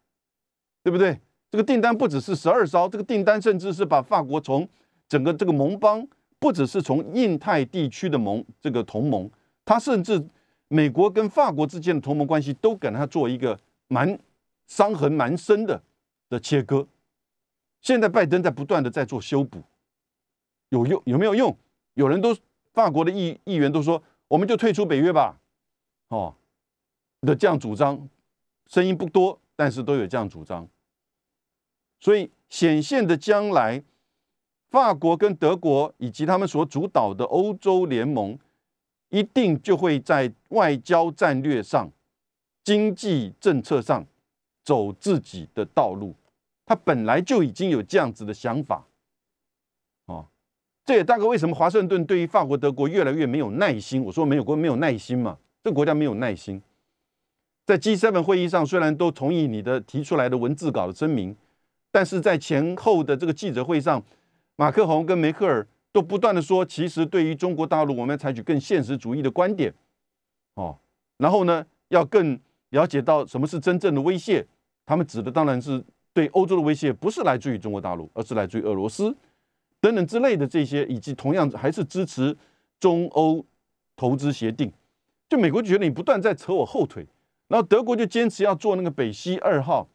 [0.83, 1.21] 对不对？
[1.51, 4.69] 这个订单不只是十二艘，这个订单甚至是把法国从
[5.09, 6.07] 整个这个盟邦，
[6.39, 9.31] 不只是从印太地区的盟这个同盟，
[9.65, 10.23] 他甚至
[10.69, 14.19] 美国跟法国之间的同盟关系都给他做一个蛮
[14.67, 15.83] 伤痕蛮深的
[16.29, 16.87] 的切割。
[17.81, 19.63] 现在拜登在不断的在做修补，
[20.69, 21.57] 有用有没有用？
[21.95, 22.37] 有人都
[22.73, 25.39] 法国的议议员都说，我们就退出北约吧，
[26.09, 26.35] 哦
[27.23, 28.09] 的这样主张，
[28.67, 30.69] 声音不多，但是都有这样主张。
[31.99, 33.83] 所以显现的将来，
[34.71, 38.39] 法国跟德国以及他们所主导的欧洲联盟，
[39.11, 41.91] 一定就会在外交战略上、
[42.65, 44.07] 经济政策上
[44.65, 46.15] 走自己的道路。
[46.67, 48.87] 他本来就已经有这样子的想法，
[50.07, 50.27] 哦，
[50.85, 54.05] 这也大概为什么华盛顿对于法国、德国越来越没有耐心。
[54.05, 56.61] 我说没有国没有耐心嘛，这个国家没有耐心。
[57.65, 61.37] 在 G7 会议上，虽然都同意你的提出来的文字稿的声明。
[61.91, 64.03] 但是在前后的这个记者会上，
[64.57, 69.73] 马克宏跟梅克尔都不断的说，其实对于中国大陆，我们要采取更现实主义的观点，
[70.55, 70.79] 哦，
[71.17, 72.39] 然后呢，要更
[72.71, 74.47] 了解到什么是真正的威胁。
[74.85, 79.17] 他们指的当然是对欧洲的威胁，不是来自于中国大陆，而是来自于俄罗斯
[79.81, 82.37] 等等之类的这些，以及同样还是支持
[82.79, 83.45] 中欧
[83.97, 84.73] 投资协定。
[85.29, 87.07] 就美国就觉得你不断在扯我后腿，
[87.49, 89.89] 然后德国就坚持要做那个北溪二号，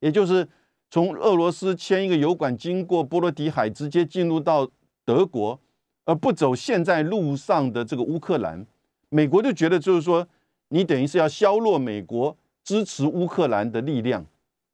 [0.00, 0.48] 也就是。
[0.90, 4.66] 从俄罗斯牵一个油管经过波罗的海，直接进入到
[5.08, 5.58] 德国，
[6.04, 8.66] 而不走现在路上的这个乌克兰，
[9.08, 10.28] 美国就觉得就是说，
[10.68, 14.22] 你等于是要削弱美国支持乌克兰的力量，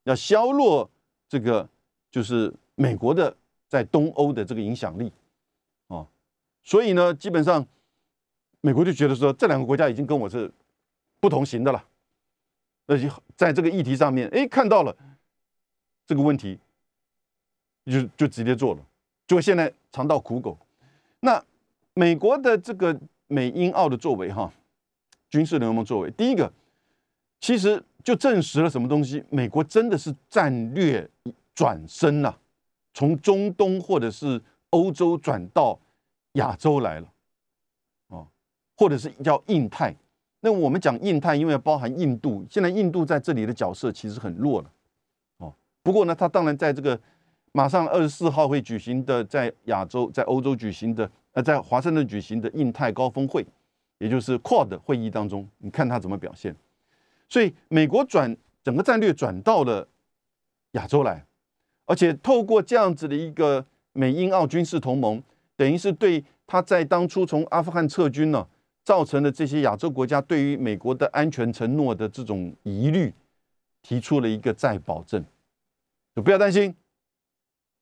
[0.02, 0.90] 要削弱
[1.28, 1.68] 这个
[2.10, 3.36] 就是美国的
[3.68, 5.12] 在东欧的这个影响力，
[5.86, 6.04] 哦，
[6.64, 7.64] 所以呢，基本上
[8.60, 10.50] 美国就觉得说，这两个国家已经跟我是
[11.20, 11.84] 不同型的了，
[12.88, 14.96] 而且在这个议题上面，哎，看到了。
[16.06, 16.58] 这个问题
[17.86, 18.80] 就就直接做了，
[19.26, 20.58] 就现在尝到苦果。
[21.20, 21.40] 那
[21.94, 24.52] 美国的这个美英澳的作为哈，
[25.30, 26.52] 军事联盟作为，第一个
[27.38, 29.22] 其实就证实了什么东西？
[29.30, 31.08] 美国真的是战略
[31.54, 32.36] 转身了，
[32.92, 35.78] 从中东或者是欧洲转到
[36.32, 37.08] 亚洲来了，
[38.08, 38.26] 哦，
[38.76, 39.94] 或者是叫印太。
[40.40, 44.70] 那我们讲印太，因为包含印度，现在印度在这里的角色其实很弱了。
[45.38, 45.54] 哦
[45.84, 47.00] 不过呢，他当然在这个
[47.56, 53.46] 马上二十四号会举行的，在亚洲、在欧洲举行的，呃，在华盛顿举行的印太高峰会，
[53.98, 56.54] 也就是 Quad 会议当中，你看他怎么表现。
[57.28, 59.86] 所以美国转整个战略转到了
[60.72, 61.24] 亚洲来，
[61.86, 65.22] 而且透过这样子的一个美英澳军事同盟，
[65.56, 68.44] 等于是对他在当初从阿富汗撤军呢，
[68.82, 73.14] 造成的这些亚洲国家对于美国的安全承诺的这种疑虑，
[73.80, 75.24] 提出了一个再保证。
[76.16, 76.74] 就不要担心，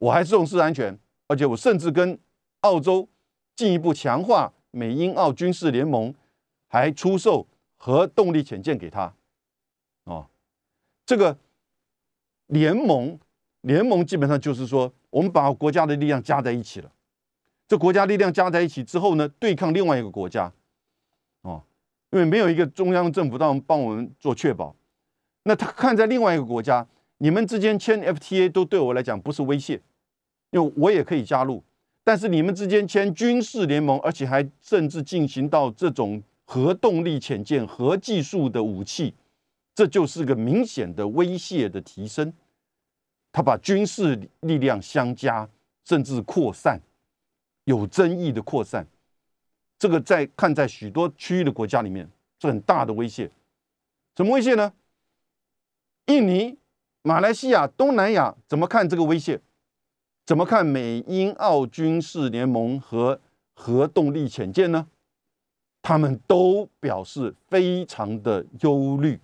[0.02, 2.18] 我还重视安全，而且我甚至跟
[2.62, 3.08] 澳洲
[3.54, 6.12] 进一步强化美英澳军事联盟，
[6.66, 9.14] 还出售核动力潜舰给他。
[10.02, 10.26] 哦，
[11.06, 11.38] 这个
[12.48, 13.16] 联盟
[13.60, 16.90] 联盟基本上就是说，我们把国家的力量加在一起了。
[17.68, 20.52] 这国家力量加在一起之后呢，对抗另外一个国家。
[21.42, 21.62] 哦，
[22.10, 24.74] 因为没有一个中央政府帮帮我们做确保，
[25.44, 26.84] 那他看在另外一个国家。
[27.18, 29.80] 你们之间签 FTA 都对我来讲不是威胁，
[30.52, 31.62] 因为我也可以加入。
[32.04, 39.12] 但是你们之间签军事联盟，而且还甚至进行到这种核动力潜舰、核技术的武器，
[39.74, 42.32] 这就是个明显的威胁的提升。
[43.32, 45.48] 他把军事力量相加，
[45.84, 46.80] 甚至扩散，
[47.64, 48.86] 有争议的扩散。
[49.78, 52.08] 这个在看在许多区域的国家里面
[52.40, 53.30] 是很大的威胁。
[54.16, 54.72] 什么威胁呢？
[56.06, 56.56] 印尼。
[57.04, 59.40] 马来西亚、东南亚怎么看这个威胁？
[60.24, 63.20] 怎么看美英澳军事联盟和
[63.54, 64.88] 核动力潜舰呢？
[65.82, 69.18] 他们都表示非常的忧虑，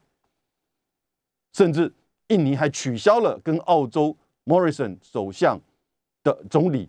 [1.53, 1.95] 甚至
[2.27, 5.61] 印尼还取消了跟澳洲 Morrison 首相
[6.25, 6.89] 的总理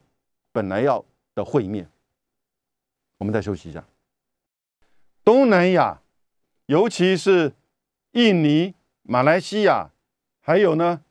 [0.52, 1.06] 本来要
[1.36, 1.88] 的会面。
[3.20, 3.86] 我们再休息一下。
[5.24, 6.02] 东南亚，
[6.66, 7.54] 尤其是
[8.14, 8.74] 印尼、
[9.04, 9.92] 马来西亚。
[10.42, 11.04] 还有呢，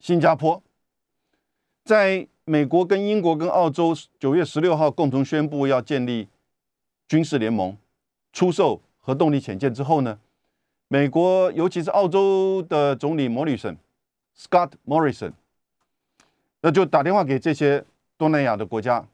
[0.00, 0.62] 新加坡，
[1.88, 6.28] 在美国跟英国跟澳洲九月十六号共同宣布要建立
[7.08, 7.74] 军事联盟，
[8.30, 10.18] 出售核动力潜舰之后呢，
[10.88, 13.74] 美国尤其是澳洲的总理莫里森
[14.36, 15.32] （Scott Morrison），
[16.60, 17.82] 那就打电话给这些
[18.18, 19.06] 东南亚的国家，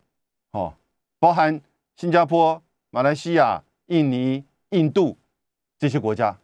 [0.51, 0.75] 哦，
[1.21, 1.61] 包含
[1.95, 2.61] 新加坡、
[2.91, 5.17] 马来西亚、印尼、印度
[5.79, 6.37] 这些国家，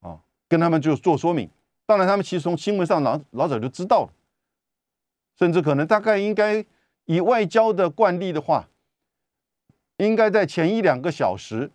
[0.00, 1.50] 哦，跟他们就做说明。
[1.84, 4.12] 当然，他们其实从新闻上老老早就知道了，
[5.38, 6.64] 甚至可能大概应该
[7.04, 8.68] 以外交的惯例的话，
[9.98, 11.70] 应该在前一两个小时，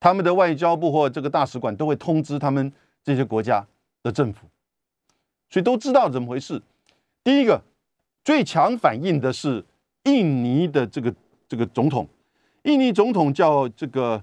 [0.00, 2.72] 他们的外交部或这个大使馆都会通知他们
[3.04, 3.66] 这些国家
[4.02, 4.46] 的政府，
[5.50, 6.62] 所以都知道怎么回事。
[7.22, 7.62] 第一个
[8.24, 9.64] 最强反应的是
[10.04, 11.14] 印尼的这个
[11.48, 12.08] 这个总统，
[12.62, 14.22] 印尼总统叫这个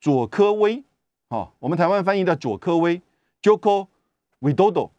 [0.00, 0.82] 佐科威，
[1.28, 3.00] 啊，我们台湾翻译的佐科威
[3.40, 3.86] （Joko
[4.40, 4.90] Widodo）。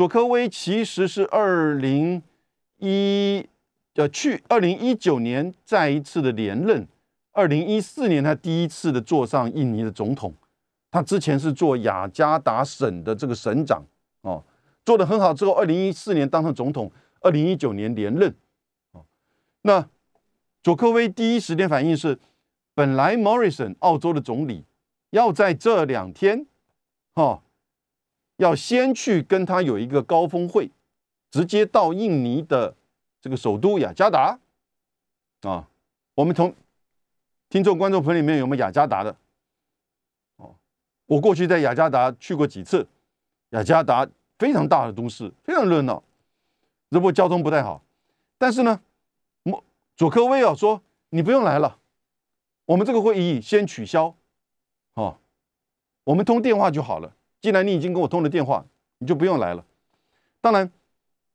[0.00, 2.22] 佐科威其实是二零
[2.78, 3.46] 一
[3.96, 6.88] 呃去二零一九年再一次的连任，
[7.32, 10.32] 二零一四年他第一次的坐上印尼的总统，
[10.90, 13.84] 他之前是做雅加达省的这个省长
[14.22, 14.42] 哦。
[14.86, 16.90] 做的很好之后，二零一四年当上总统，
[17.20, 18.34] 二零一九年连任。
[18.92, 19.04] 哦，
[19.60, 19.86] 那
[20.62, 22.18] 佐科威第一时间反应是，
[22.74, 24.64] 本来 Morrison 澳洲的总理
[25.10, 26.46] 要在这两天，
[27.12, 27.42] 哈，
[28.40, 30.70] 要先去跟他有一个高峰会，
[31.30, 32.74] 直接到印尼的
[33.20, 34.38] 这个首都雅加达。
[35.42, 35.68] 啊，
[36.14, 36.54] 我们从
[37.48, 39.14] 听众观众朋友里面有没有雅加达的？
[40.36, 40.54] 哦，
[41.06, 42.88] 我过去在雅加达去过几次，
[43.50, 44.08] 雅加达。
[44.38, 46.02] 非常大的都市，非常热闹，
[46.90, 47.84] 只不过交通不太好。
[48.38, 48.80] 但是呢，
[49.42, 49.62] 莫
[49.94, 50.80] 佐科威尔说
[51.12, 51.76] ：“你不用来了，
[52.64, 54.14] 我们这个会议先取消，
[54.94, 55.18] 哦，
[56.04, 57.14] 我们通电话就好了。
[57.40, 58.64] 既然你已经跟我通了电话，
[58.98, 59.64] 你就不用来了。”
[60.40, 60.70] 当然，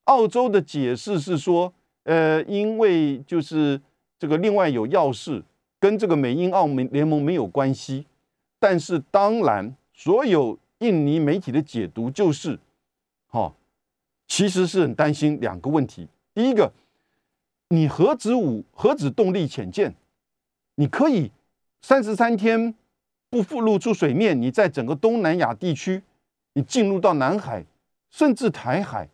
[0.05, 3.79] 澳洲的解释是说：“呃，因为就是
[4.17, 5.43] 这个另外有要事，
[5.79, 8.05] 跟这个美英澳美联盟没有关系。”
[8.59, 12.59] 但是当然，所有印尼媒体的解读就是。
[13.31, 13.53] 哦，
[14.27, 16.07] 其实是很担心两个问题。
[16.33, 16.71] 第一个，
[17.67, 19.93] 你核子武、核子动力潜舰，
[20.75, 21.31] 你可以
[21.81, 22.73] 三十三天
[23.35, 26.01] 不复露出水面，你在整个东南亚地区，
[26.53, 27.65] 你进入到南海，
[28.09, 29.09] 甚至台海，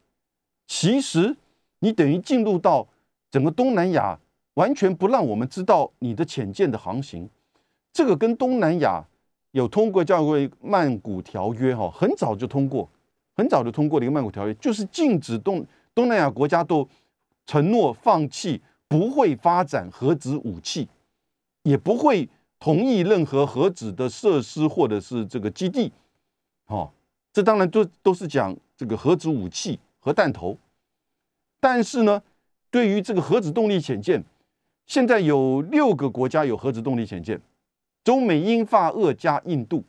[0.68, 1.36] 其实
[1.80, 2.88] 你等于进入到
[3.32, 4.20] 整个东南亚，
[4.54, 7.28] 完全不让我们知道你的潜舰的航行。
[7.92, 9.04] 这个跟东南亚
[9.54, 12.88] 有通过叫做《曼谷条约》哈，很早就通过。
[13.36, 15.66] 很早就通过的一个曼谷条约，就是禁止东
[15.96, 16.88] 东南亚国家都
[17.48, 20.88] 承诺放弃，不会发展核子武器，
[21.64, 22.30] 也不会
[22.62, 25.92] 同意任何核子的设施或者是这个基地。
[26.68, 26.92] 哦，
[27.34, 30.56] 这当然都都是讲这个核子武器、核弹头。
[31.60, 32.22] 但是呢，
[32.70, 34.24] 对于这个核子动力潜舰，
[34.86, 37.42] 现在有六个国家有核子动力潜舰，
[38.04, 39.84] 中美英法俄加印度。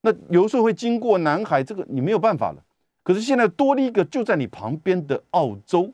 [0.00, 2.64] 那有时候会经过南海，这个你没有办法了。
[3.02, 5.92] 可是现在多了一个就在你旁边的澳洲，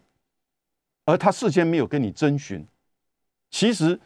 [1.05, 2.65] 而他事先没有跟你征询。
[3.51, 4.01] 其实，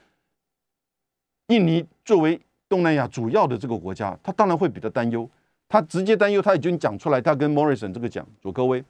[1.48, 5.28] 印尼作为东南亚主要的这个国家，他当然会比较担忧。
[5.68, 8.84] 他直接担忧，他已经讲出来，他跟 Morrison 这个讲，佐科威，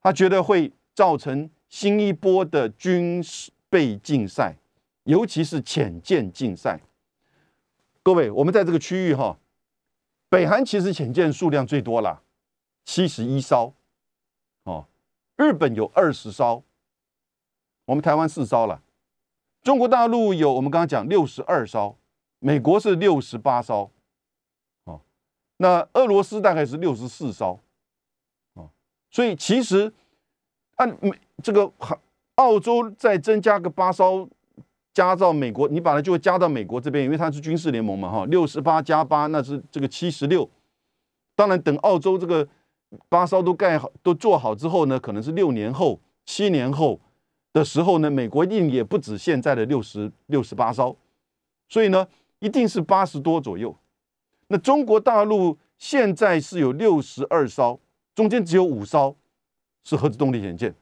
[0.00, 4.54] 他觉得会造成新一波的军事备竞赛，
[5.04, 6.80] 尤其是潜舰竞赛。
[8.02, 9.38] 各位，我们在这个区域哈。
[10.28, 12.22] 北韩其实潜舰数量最多了，
[12.84, 13.72] 七十一艘，
[14.64, 14.86] 哦，
[15.36, 16.64] 日本有二十艘，
[17.84, 18.82] 我们台湾四艘了，
[19.66, 21.96] 中国大陆有我们刚刚讲六十二艘，
[22.38, 23.90] 美国是六十八艘，
[24.84, 25.00] 哦，
[25.56, 27.58] 那俄罗斯大概是六十四艘，
[28.54, 28.70] 哦，
[29.10, 29.92] 所以其实
[30.76, 31.10] 按美
[31.42, 31.68] 这个
[32.36, 34.28] 澳洲再增加个八艘。
[34.94, 40.48] 加到美国，你把它就会加到美国这边，因为它是军事联盟嘛，哈，六十八加八，那是这个七十六。
[41.34, 42.48] 当然，等澳洲这个
[43.10, 46.98] 八艘都盖好、都做好之后呢，可能是六年后、七年后
[47.56, 50.94] 的时候呢，美国一定也不止现在的六十六十八艘，
[51.70, 52.06] 所以呢，
[52.38, 53.74] 一定是八十多左右。
[54.48, 57.80] 那中国大陆现在是有六十二艘，
[58.14, 59.16] 中间只有五艘
[59.84, 60.74] 是核子动力潜舰，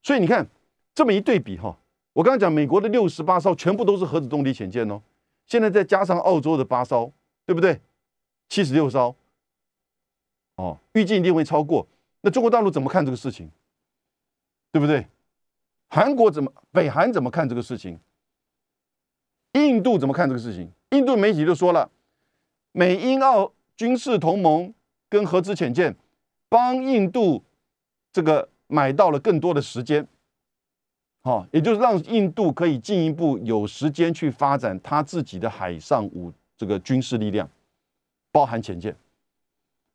[0.00, 0.48] 所以你看
[0.94, 1.76] 这么一对比，哈。
[2.12, 5.02] 我刚刚讲美国的六十八艘全部都是核子动力潜舰哦，
[5.46, 7.12] 现在再加上澳洲的八艘，
[7.44, 7.80] 对不对？
[8.48, 9.16] 七十六艘，
[10.54, 11.84] 哦，预计一定会超过。
[12.20, 13.50] 那中国大陆怎么看这个事情？
[14.70, 15.04] 对不对？
[15.88, 16.52] 韩国怎么？
[16.70, 17.98] 北韩怎么看这个事情？
[19.54, 20.70] 印度怎么看这个事情？
[20.90, 21.90] 印度媒体就说了，
[22.72, 24.72] 美英澳军事同盟
[25.08, 25.96] 跟合资潜舰
[26.48, 27.42] 帮印度
[28.12, 30.06] 这个买到了更多的时间。
[31.22, 37.48] 好，也就是让印度可以进一步有时间去发展他自己的海上武这个军事力量，
[38.30, 38.94] 包含潜舰。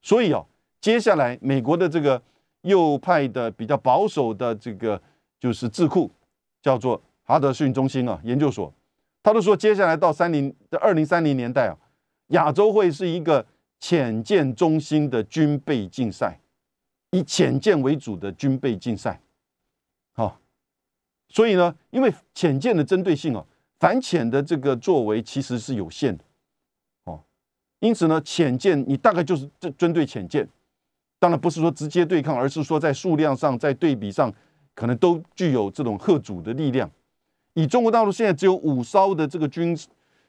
[0.02, 0.46] 所以哦，
[0.82, 2.22] 接下来美国的这个
[2.62, 5.02] 右派的比较保守的这个
[5.44, 6.10] 就是智库，
[6.62, 8.74] 叫做哈德逊中心啊研究所，
[9.22, 11.76] 他都说接下来到三零的二零三零年代啊，
[12.28, 13.46] 亚洲会是一个
[13.78, 16.40] 潜舰中心的军备竞赛，
[17.12, 19.20] 以潜舰为主的军备竞赛。
[20.14, 20.40] 好，
[21.28, 23.46] 所以呢，因为潜舰的针对性哦，
[23.82, 26.24] 反潜的这个作为其实是有限的。
[27.04, 27.22] 哦，
[27.80, 30.48] 因此呢，潜舰你大概就是针针对潜舰，
[31.20, 34.34] 当然不是说直接对抗，而是说在数量上、在对比上，
[34.74, 36.90] 可能都具有这种贺主的力量。
[37.54, 39.78] 以中国大陆现在只有五艘的这个军，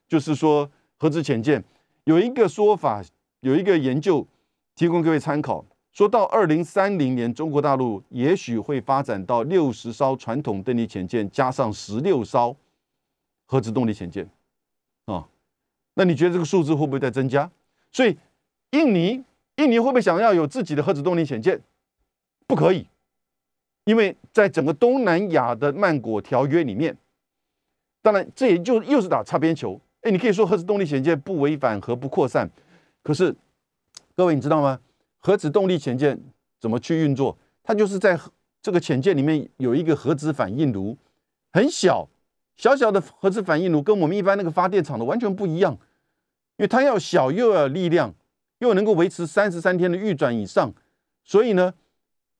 [0.06, 1.62] 就是说核子潜舰，
[2.04, 3.02] 有一个说法，
[3.40, 4.26] 有一个研究
[4.74, 12.54] 提供各位参考，说到二零三零年，中国大陆也许会发展到六十艘传统动力潜舰加上十六艘
[13.46, 14.28] 核子动力潜舰，
[15.06, 15.26] 啊，
[15.94, 17.50] 那你觉得这个数字会不会在增加？
[17.90, 18.18] 所以
[18.72, 19.22] 印尼，
[19.56, 21.60] 印尼会不会想要有自己的核子动力潜舰？
[22.46, 22.86] 不可以，
[23.84, 26.96] 因为在整个东南亚的曼谷条约里面。
[28.02, 29.80] 当然，这也就又是打擦边球。
[30.02, 32.50] 哎，你可以说核子动力潜舰不违反核不扩散，
[33.02, 33.34] 可是
[34.14, 34.78] 各位你知道吗？
[35.20, 36.20] 核子动力潜舰
[36.60, 37.38] 怎么去运作？
[37.62, 38.20] 它就是在
[38.60, 40.98] 这个潜舰里面有一个核子反应炉，
[41.54, 42.06] 很小
[42.56, 45.72] 小小的核子反应炉，跟我们一般那个发电厂的完全不一样，
[46.58, 48.14] 因为它要小又要力量，
[48.58, 50.70] 又能够维持三十三天的运转以上，
[51.24, 51.72] 所以呢，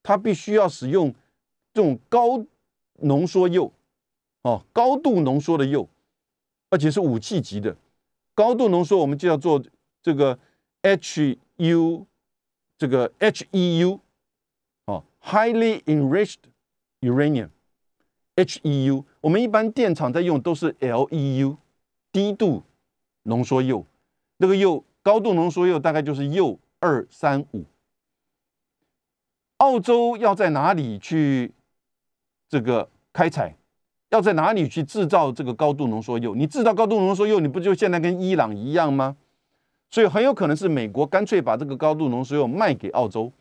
[0.03, 1.15] 它必须要使用
[1.75, 2.43] 这种高
[3.01, 3.71] 浓缩铀。
[4.43, 5.89] 哦，高度浓缩的铀，
[6.69, 7.75] 而且是武器级的
[8.35, 9.63] 高度浓缩，我们就要做
[10.03, 10.39] 这个
[10.83, 12.07] H U，
[12.77, 14.01] 这个 H E U，
[14.85, 16.41] 哦，highly enriched
[17.01, 21.57] uranium，H E U，我们一般电厂在用都是 L E U，
[22.13, 22.65] 低度
[23.23, 23.87] 浓缩铀，
[24.37, 27.65] 那个铀高度浓缩铀大概就是铀二三五。
[29.57, 31.55] 澳洲要在哪里去
[32.55, 33.53] 这个开采？
[34.11, 36.37] 要在哪里去制造这个高度浓缩铀？
[36.37, 39.17] 你制造高度浓缩铀，你不就现在跟伊朗一样吗？
[39.91, 43.33] 所以很有可能是美国干脆把这个高度浓缩铀卖给澳洲，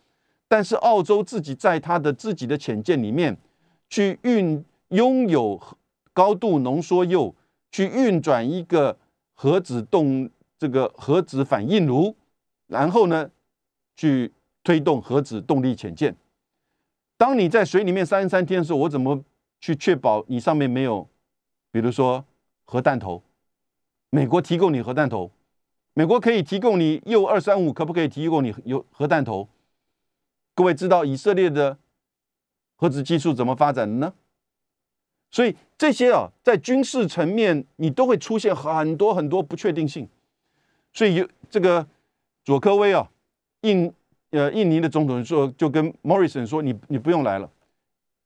[0.47, 3.37] 但是澳洲自己在它的自己的潜舰里面
[3.87, 5.61] 去运拥有
[6.11, 7.35] 高度浓缩铀，
[7.71, 8.97] 去运转一个
[9.35, 12.15] 核子动这个核子反应炉，
[12.65, 13.29] 然后呢
[13.95, 14.33] 去
[14.63, 16.15] 推动核子动力潜舰。
[17.23, 19.23] 当你在水里面三十三天的时候，我怎么？
[19.61, 21.07] 去确保你上面没有，
[21.71, 22.25] 比如说
[22.65, 23.23] 核弹头，
[24.09, 25.31] 美国提供你核弹头，
[25.93, 29.47] 美国可以提供你 U 二三五，可不可以提供你有核弹头？
[30.53, 31.77] 各位知道以色列的
[32.75, 34.13] 核子技术怎么发展的呢？
[35.31, 40.09] 所以这些啊，在军事层面你都会出现很多很多不确定性。
[40.91, 41.87] 所以有这个
[42.43, 43.09] 佐科威啊，
[43.61, 43.93] 印
[44.33, 47.49] 呃印尼的总统说，就跟 Morrison 说，你你不用来了。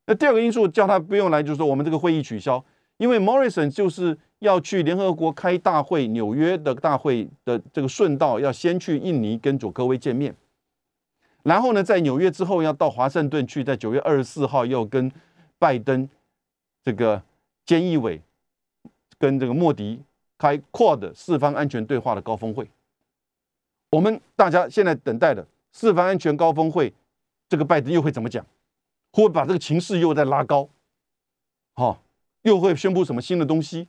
[0.08, 2.64] 那第二个因素叫他不用来，就是说我们这个会议取消，
[2.98, 10.34] 因为 Morrison 就是要去联合国开大会，纽约的大会的这个顺道要先去印尼跟佐科威见面，
[11.44, 15.12] 然后呢，在纽约之后要到华盛顿去，在九月二十四号要跟
[15.60, 16.08] 拜登
[16.84, 17.22] 这个
[17.66, 18.22] 菅义伟
[19.20, 20.02] 跟这个莫迪
[20.38, 22.70] 开 Quad 四方安全对话的高峰会。
[23.90, 25.46] 我们大家现在等待的
[25.78, 26.92] 四方安全高峰会，
[27.48, 28.44] 这个拜登又会怎么讲？
[29.12, 30.68] 会不会把这个情势又在拉高，
[31.76, 32.02] 好，
[32.42, 33.88] 又会宣布什么新的东西？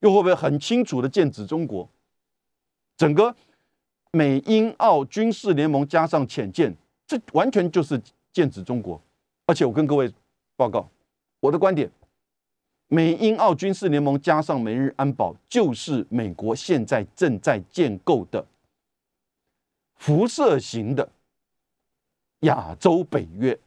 [0.00, 1.88] 又会不会很清楚的剑指中国？
[2.98, 3.34] 整个
[4.10, 7.98] 美英澳军事联盟加上潜舰，这完全就是
[8.30, 9.00] 剑指中国。
[9.46, 10.12] 而且我跟各位
[10.56, 10.86] 报告
[11.40, 11.90] 我的观点：
[12.88, 18.44] 美英澳军事联盟加上美日安保，就是美国现在正在建构的
[19.98, 21.08] 辐射型的
[22.40, 23.58] 亚洲北约。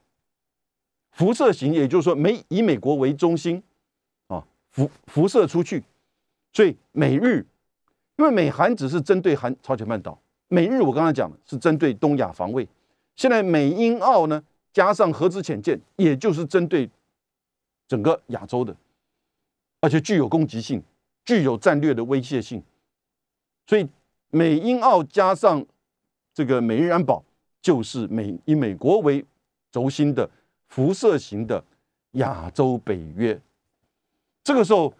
[1.11, 3.61] 辐射型，也就是说，美以美国为中心，
[4.27, 5.84] 啊，辐辐射出去，
[6.53, 7.45] 所以美日，
[8.17, 10.17] 因为美韩只是针对韩朝鲜半岛，
[10.47, 12.65] 美日我刚才讲了是针对东亚防卫，
[13.17, 16.89] 现在美英澳呢加上核子潜舰，也就是针对
[17.89, 18.73] 整个亚洲的，
[19.82, 20.82] 而且具有攻击性，
[21.25, 22.63] 具有战略的威胁性，
[23.67, 23.86] 所以
[24.29, 25.65] 美英澳加上
[26.34, 27.23] 这个美日安保，
[27.61, 29.25] 就是美以美国为
[29.71, 30.29] 轴心的。
[30.71, 31.61] 辐射型的
[32.11, 33.38] 亚洲北约，
[34.41, 34.93] 这个时候，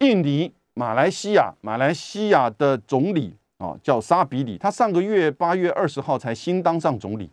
[0.00, 7.30] 印尼、马来西亚、马来西亚的总理啊，叫沙比里，他上个月八月二十号才新当上总理，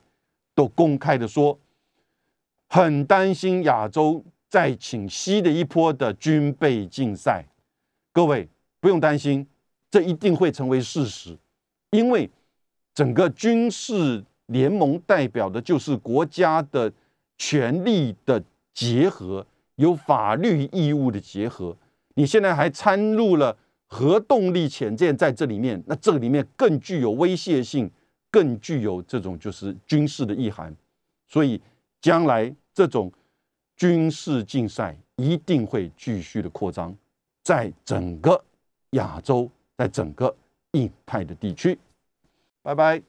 [0.53, 1.59] 都公开的说，
[2.69, 7.43] 很担心亚洲再请西的一波的军备竞赛。
[8.13, 8.47] 各位
[8.79, 9.45] 不用担心，
[9.91, 11.38] 这一定会成为事实，
[11.91, 12.29] 因为
[12.95, 16.91] 整个军事联盟代表的就是国家的。
[17.37, 18.41] 权力的
[18.73, 21.75] 结合，有法律义务的结合。
[22.13, 27.91] 你现在还掺入了核动力潜舰在这里面，那这里面更具有威胁性，
[28.31, 30.73] 更具有这种就是军事的意涵，
[31.27, 31.61] 所以
[31.99, 33.11] 将来这种
[33.75, 36.95] 军事竞赛一定会继续的扩张，
[37.43, 38.41] 在整个
[38.91, 40.33] 亚洲，在整个
[40.71, 41.77] 印太的地区。
[42.66, 43.03] 拜拜。